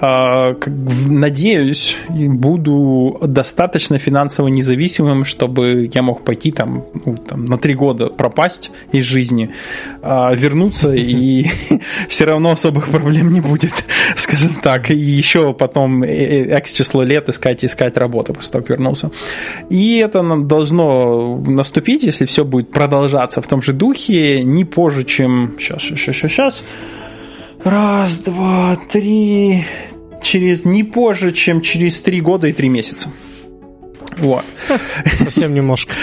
надеюсь, 0.00 1.96
буду 2.08 3.18
достаточно 3.22 3.98
финансово 3.98 4.48
независимым, 4.48 5.24
чтобы 5.24 5.90
я 5.92 6.02
мог 6.02 6.24
пойти 6.24 6.50
там, 6.52 6.84
ну, 7.04 7.16
там 7.34 7.46
на 7.46 7.58
три 7.58 7.74
года 7.74 8.06
пропасть 8.06 8.70
из 8.92 9.04
жизни, 9.04 9.50
а 10.02 10.32
вернуться 10.34 10.92
и 10.94 11.46
все 12.08 12.24
равно 12.24 12.52
особых 12.52 12.88
проблем 12.88 13.32
не 13.32 13.40
будет, 13.40 13.84
скажем 14.16 14.54
так. 14.54 14.90
И 14.90 14.94
еще 14.94 15.52
потом 15.52 16.04
X 16.04 16.72
число 16.72 17.02
лет 17.02 17.28
искать 17.28 17.64
искать 17.64 17.96
работу 17.96 18.34
после 18.34 18.52
того, 18.52 18.62
как 18.62 18.70
вернулся. 18.70 19.10
И 19.68 19.96
это 19.96 20.22
должно 20.36 21.38
наступить, 21.38 22.04
если 22.04 22.24
все 22.24 22.44
будет 22.44 22.70
продолжаться 22.70 23.42
в 23.42 23.48
том 23.48 23.62
же 23.62 23.72
духе, 23.72 24.44
не 24.44 24.64
позже, 24.64 25.04
чем... 25.04 25.56
Сейчас, 25.58 25.82
сейчас, 25.82 26.00
сейчас, 26.00 26.30
сейчас. 26.30 26.64
Раз, 27.64 28.18
два, 28.18 28.78
три... 28.92 29.64
Через 30.22 30.64
не 30.64 30.84
позже, 30.84 31.32
чем 31.32 31.60
через 31.60 32.00
три 32.00 32.20
года 32.22 32.46
и 32.46 32.52
три 32.52 32.70
месяца. 32.70 33.10
Вот. 34.16 34.44
Совсем 35.18 35.52
немножко. 35.52 35.94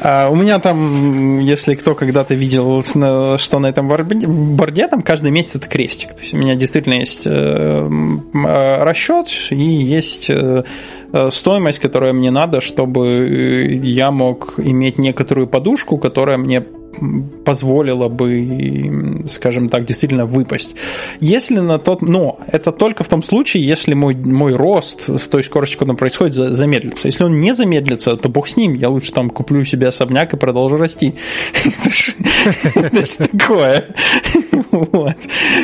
А, 0.00 0.28
у 0.30 0.36
меня 0.36 0.58
там, 0.58 1.40
если 1.40 1.74
кто 1.74 1.94
когда-то 1.94 2.34
видел, 2.34 2.82
что 2.84 3.58
на 3.58 3.66
этом 3.66 3.88
борде, 3.88 4.86
там 4.88 5.02
каждый 5.02 5.30
месяц 5.30 5.56
это 5.56 5.68
крестик. 5.68 6.14
То 6.14 6.22
есть 6.22 6.34
у 6.34 6.36
меня 6.36 6.54
действительно 6.54 6.94
есть 6.94 7.22
э, 7.26 7.30
э, 7.30 8.84
расчет 8.84 9.28
и 9.50 9.56
есть 9.56 10.30
э, 10.30 10.62
стоимость, 11.30 11.78
которая 11.80 12.12
мне 12.12 12.30
надо, 12.30 12.60
чтобы 12.60 13.80
я 13.82 14.10
мог 14.10 14.54
иметь 14.58 14.98
некоторую 14.98 15.46
подушку, 15.46 15.98
которая 15.98 16.38
мне 16.38 16.64
позволило 17.44 18.08
бы, 18.08 19.24
скажем 19.28 19.68
так, 19.68 19.84
действительно 19.84 20.26
выпасть. 20.26 20.74
Если 21.20 21.58
на 21.58 21.78
тот, 21.78 22.02
но 22.02 22.40
это 22.46 22.72
только 22.72 23.04
в 23.04 23.08
том 23.08 23.22
случае, 23.22 23.66
если 23.66 23.94
мой, 23.94 24.14
мой 24.14 24.54
рост 24.54 25.08
в 25.08 25.28
той 25.28 25.44
скорости, 25.44 25.76
когда 25.76 25.92
он 25.92 25.96
происходит, 25.96 26.34
замедлится. 26.34 27.08
Если 27.08 27.24
он 27.24 27.38
не 27.38 27.52
замедлится, 27.54 28.16
то 28.16 28.28
бог 28.28 28.48
с 28.48 28.56
ним, 28.56 28.74
я 28.74 28.88
лучше 28.88 29.12
там 29.12 29.30
куплю 29.30 29.64
себе 29.64 29.87
особняк 29.88 30.32
и 30.34 30.36
продолжу 30.36 30.76
расти. 30.76 31.14
Это 32.74 33.06
же 33.06 33.28
такое. 33.28 33.88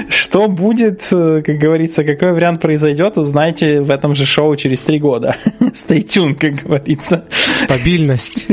Что 0.08 0.48
будет, 0.48 1.02
как 1.08 1.58
говорится, 1.58 2.04
какой 2.04 2.32
вариант 2.32 2.60
произойдет, 2.60 3.18
узнаете 3.18 3.80
в 3.80 3.90
этом 3.90 4.14
же 4.14 4.26
шоу 4.26 4.56
через 4.56 4.82
три 4.82 4.98
года. 4.98 5.36
Stay 5.60 6.04
tuned, 6.04 6.34
как 6.34 6.64
говорится. 6.64 7.24
Стабильность. 7.62 8.46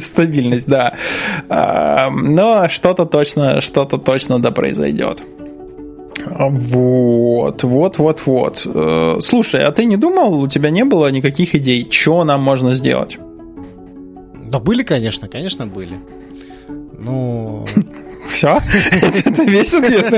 Стабильность, 0.00 0.68
да. 0.68 0.94
Но 1.48 2.68
что-то 2.68 3.06
точно, 3.06 3.60
что-то 3.60 3.98
точно 3.98 4.38
да 4.38 4.50
произойдет. 4.50 5.22
Вот, 6.26 7.62
вот, 7.62 7.98
вот, 7.98 8.22
вот. 8.26 8.62
Э, 8.66 9.16
слушай, 9.20 9.64
а 9.64 9.72
ты 9.72 9.84
не 9.84 9.96
думал, 9.96 10.40
у 10.40 10.48
тебя 10.48 10.70
не 10.70 10.84
было 10.84 11.10
никаких 11.10 11.54
идей, 11.54 11.88
что 11.90 12.24
нам 12.24 12.42
можно 12.42 12.74
сделать? 12.74 13.18
Да 14.52 14.60
были, 14.60 14.82
конечно, 14.82 15.28
конечно, 15.28 15.66
были. 15.66 15.98
Ну... 16.98 17.66
Все? 18.28 18.60
Это 19.24 19.42
весь 19.44 19.72
ответ? 19.74 20.12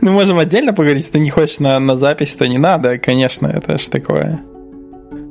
Ну, 0.00 0.12
можем 0.12 0.38
отдельно 0.38 0.72
поговорить, 0.72 1.02
если 1.02 1.12
ты 1.12 1.20
не 1.20 1.30
хочешь 1.30 1.60
на, 1.60 1.78
на 1.78 1.96
запись, 1.96 2.34
то 2.34 2.48
не 2.48 2.58
надо, 2.58 2.98
конечно, 2.98 3.46
это 3.46 3.78
ж 3.78 3.86
такое. 3.88 4.40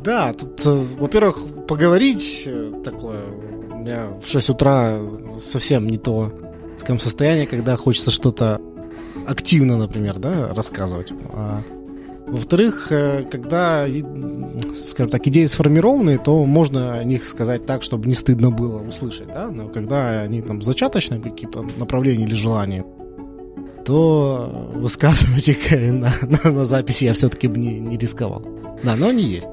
Да, 0.03 0.34
тут, 0.34 0.65
э, 0.65 0.86
во-первых, 0.99 1.65
поговорить 1.68 2.43
э, 2.45 2.72
такое, 2.84 3.24
у 3.72 3.78
меня 3.78 4.07
в 4.24 4.30
6 4.30 4.49
утра 4.51 4.99
совсем 5.39 5.88
не 5.88 5.97
то 5.97 6.32
скажем, 6.78 6.99
состояние, 6.99 7.47
когда 7.47 7.76
хочется 7.76 8.11
что-то 8.11 8.61
активно, 9.28 9.78
например, 9.78 10.20
да, 10.20 10.53
рассказывать. 10.53 11.11
А, 11.34 11.61
во-вторых, 12.28 12.91
э, 12.91 13.23
когда, 13.32 13.88
скажем 14.86 15.09
так, 15.09 15.25
идеи 15.28 15.45
сформированы, 15.45 16.17
то 16.17 16.45
можно 16.45 16.99
о 16.99 17.03
них 17.03 17.25
сказать 17.25 17.65
так, 17.65 17.84
чтобы 17.84 18.07
не 18.07 18.13
стыдно 18.13 18.51
было 18.51 18.82
услышать, 18.82 19.28
да, 19.28 19.49
но 19.49 19.69
когда 19.69 20.21
они 20.21 20.41
там 20.41 20.61
зачаточные 20.61 21.21
какие-то 21.21 21.65
направления 21.78 22.25
или 22.25 22.36
желания, 22.36 22.84
то 23.86 24.71
высказывать 24.75 25.47
их 25.47 25.71
на, 25.71 26.13
на, 26.43 26.51
на 26.51 26.65
записи 26.65 27.05
я 27.05 27.13
все-таки 27.13 27.47
бы 27.47 27.57
не, 27.57 27.80
не 27.80 27.97
рисковал. 27.97 28.45
Да, 28.84 28.95
но 28.95 29.07
они 29.07 29.23
есть. 29.23 29.49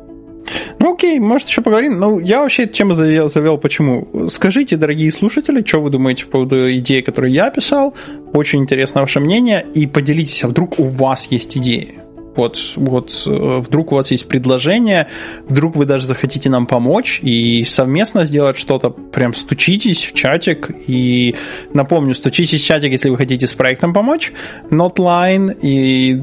Ну 0.80 0.94
окей, 0.94 1.18
может 1.20 1.48
еще 1.48 1.62
поговорим. 1.62 1.98
Ну, 1.98 2.18
я 2.18 2.40
вообще 2.40 2.66
тему 2.66 2.94
завел, 2.94 3.28
завел 3.28 3.56
почему. 3.56 4.28
Скажите, 4.28 4.76
дорогие 4.76 5.10
слушатели, 5.10 5.64
что 5.64 5.80
вы 5.80 5.90
думаете 5.90 6.26
по 6.26 6.32
поводу 6.32 6.70
идеи, 6.74 7.00
которую 7.00 7.32
я 7.32 7.50
писал. 7.50 7.94
Очень 8.34 8.60
интересно 8.60 9.00
ваше 9.00 9.20
мнение. 9.20 9.64
И 9.72 9.86
поделитесь, 9.86 10.44
а 10.44 10.48
вдруг 10.48 10.78
у 10.78 10.84
вас 10.84 11.26
есть 11.30 11.56
идеи. 11.56 12.03
Вот, 12.37 12.59
вот 12.76 13.22
э, 13.26 13.59
вдруг 13.61 13.93
у 13.93 13.95
вас 13.95 14.11
есть 14.11 14.26
предложение, 14.26 15.09
вдруг 15.49 15.76
вы 15.76 15.87
даже 15.87 16.07
захотите 16.07 16.51
нам 16.51 16.66
помочь 16.66 17.20
и 17.22 17.64
совместно 17.64 18.26
сделать 18.26 18.59
что-то, 18.59 18.91
прям 18.91 19.35
стучитесь 19.35 20.05
в 20.05 20.14
чатик. 20.14 20.70
И 20.87 21.37
напомню, 21.72 22.14
стучитесь 22.14 22.62
в 22.62 22.66
чатик, 22.66 22.93
если 22.93 23.11
вы 23.11 23.16
хотите 23.16 23.47
с 23.47 23.53
проектом 23.53 23.93
помочь. 23.93 24.32
Notline, 24.70 25.57
и 25.61 26.20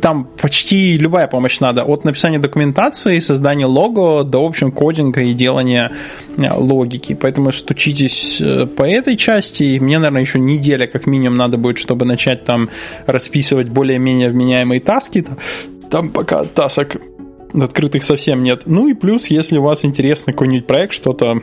там 0.00 0.28
почти 0.40 0.98
любая 0.98 1.28
помощь 1.28 1.60
надо. 1.60 1.84
От 1.84 2.04
написания 2.04 2.38
документации, 2.38 3.20
создания 3.20 3.66
лого 3.66 4.24
до, 4.24 4.42
в 4.42 4.46
общем, 4.46 4.72
кодинга 4.72 5.20
и 5.20 5.32
делания 5.32 5.92
э, 6.36 6.42
логики. 6.52 7.14
Поэтому 7.14 7.52
стучитесь 7.52 8.40
э, 8.40 8.66
по 8.66 8.82
этой 8.82 9.16
части. 9.16 9.78
Мне, 9.78 9.98
наверное, 9.98 10.22
еще 10.22 10.38
неделя 10.38 10.86
как 10.86 11.06
минимум 11.06 11.36
надо 11.38 11.56
будет, 11.56 11.78
чтобы 11.78 12.04
начать 12.04 12.44
там 12.44 12.68
расписывать 13.06 13.68
более-менее 13.68 14.30
вменяемые 14.30 14.80
таски. 14.80 15.24
Там 15.92 16.08
пока 16.08 16.44
тасок 16.44 16.96
открытых 17.52 18.02
совсем 18.02 18.42
нет. 18.42 18.62
Ну 18.64 18.88
и 18.88 18.94
плюс, 18.94 19.26
если 19.26 19.58
у 19.58 19.62
вас 19.62 19.84
интересный 19.84 20.32
какой-нибудь 20.32 20.66
проект, 20.66 20.94
что-то 20.94 21.38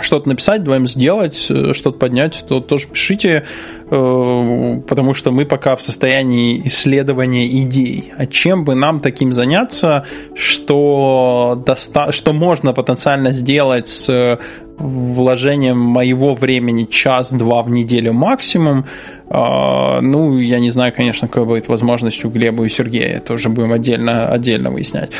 что-то 0.00 0.28
написать, 0.28 0.62
вдвоем 0.62 0.88
сделать, 0.88 1.46
э, 1.50 1.72
что-то 1.72 1.98
поднять, 1.98 2.44
то 2.48 2.60
тоже 2.60 2.88
пишите, 2.88 3.44
э, 3.90 4.80
потому 4.88 5.14
что 5.14 5.30
мы 5.30 5.46
пока 5.46 5.76
в 5.76 5.82
состоянии 5.82 6.62
исследования 6.66 7.46
идей. 7.46 8.12
А 8.16 8.26
чем 8.26 8.64
бы 8.64 8.74
нам 8.74 9.00
таким 9.00 9.32
заняться, 9.32 10.06
что, 10.34 11.62
доста- 11.66 12.12
что 12.12 12.32
можно 12.32 12.72
потенциально 12.72 13.32
сделать 13.32 13.88
с 13.88 14.38
вложением 14.78 15.78
моего 15.78 16.34
времени 16.34 16.84
час-два 16.84 17.62
в 17.62 17.70
неделю 17.70 18.12
максимум. 18.12 18.86
А, 19.28 20.00
ну, 20.00 20.38
я 20.38 20.58
не 20.58 20.70
знаю, 20.70 20.92
конечно, 20.94 21.28
какая 21.28 21.44
будет 21.44 21.68
возможность 21.68 22.24
у 22.24 22.28
Глеба 22.28 22.64
и 22.64 22.68
Сергея. 22.68 23.18
Это 23.18 23.34
уже 23.34 23.48
будем 23.48 23.72
отдельно, 23.72 24.28
отдельно 24.28 24.70
выяснять. 24.70 25.10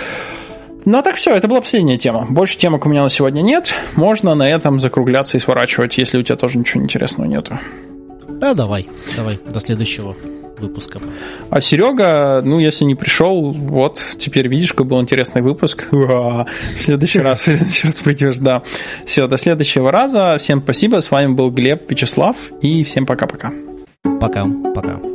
Ну, 0.86 0.98
а 0.98 1.02
так 1.02 1.16
все, 1.16 1.34
это 1.34 1.48
была 1.48 1.60
последняя 1.60 1.96
тема. 1.96 2.26
Больше 2.28 2.58
темок 2.58 2.84
у 2.84 2.88
меня 2.88 3.02
на 3.02 3.10
сегодня 3.10 3.40
нет. 3.40 3.74
Можно 3.96 4.34
на 4.34 4.48
этом 4.48 4.80
закругляться 4.80 5.38
и 5.38 5.40
сворачивать, 5.40 5.96
если 5.96 6.18
у 6.18 6.22
тебя 6.22 6.36
тоже 6.36 6.58
ничего 6.58 6.82
интересного 6.82 7.26
нету. 7.26 7.58
Да, 8.28 8.54
давай, 8.54 8.88
давай, 9.16 9.38
до 9.48 9.60
следующего 9.60 10.14
выпуска. 10.58 11.00
А 11.50 11.60
Серега, 11.60 12.42
ну, 12.44 12.58
если 12.58 12.84
не 12.84 12.94
пришел, 12.94 13.52
вот, 13.52 14.00
теперь 14.18 14.48
видишь, 14.48 14.72
какой 14.72 14.86
был 14.86 15.00
интересный 15.00 15.42
выпуск. 15.42 15.88
В 15.90 16.46
следующий 16.80 17.20
раз, 17.20 17.40
в 17.40 17.44
следующий 17.44 17.86
раз 17.86 18.00
придешь, 18.00 18.38
да. 18.38 18.62
Все, 19.06 19.26
до 19.26 19.38
следующего 19.38 19.90
раза. 19.90 20.36
Всем 20.38 20.60
спасибо. 20.60 21.00
С 21.00 21.10
вами 21.10 21.32
был 21.32 21.50
Глеб 21.50 21.90
Вячеслав. 21.90 22.36
И 22.60 22.84
всем 22.84 23.06
пока-пока. 23.06 23.52
Пока. 24.20 24.46
Пока. 24.74 25.13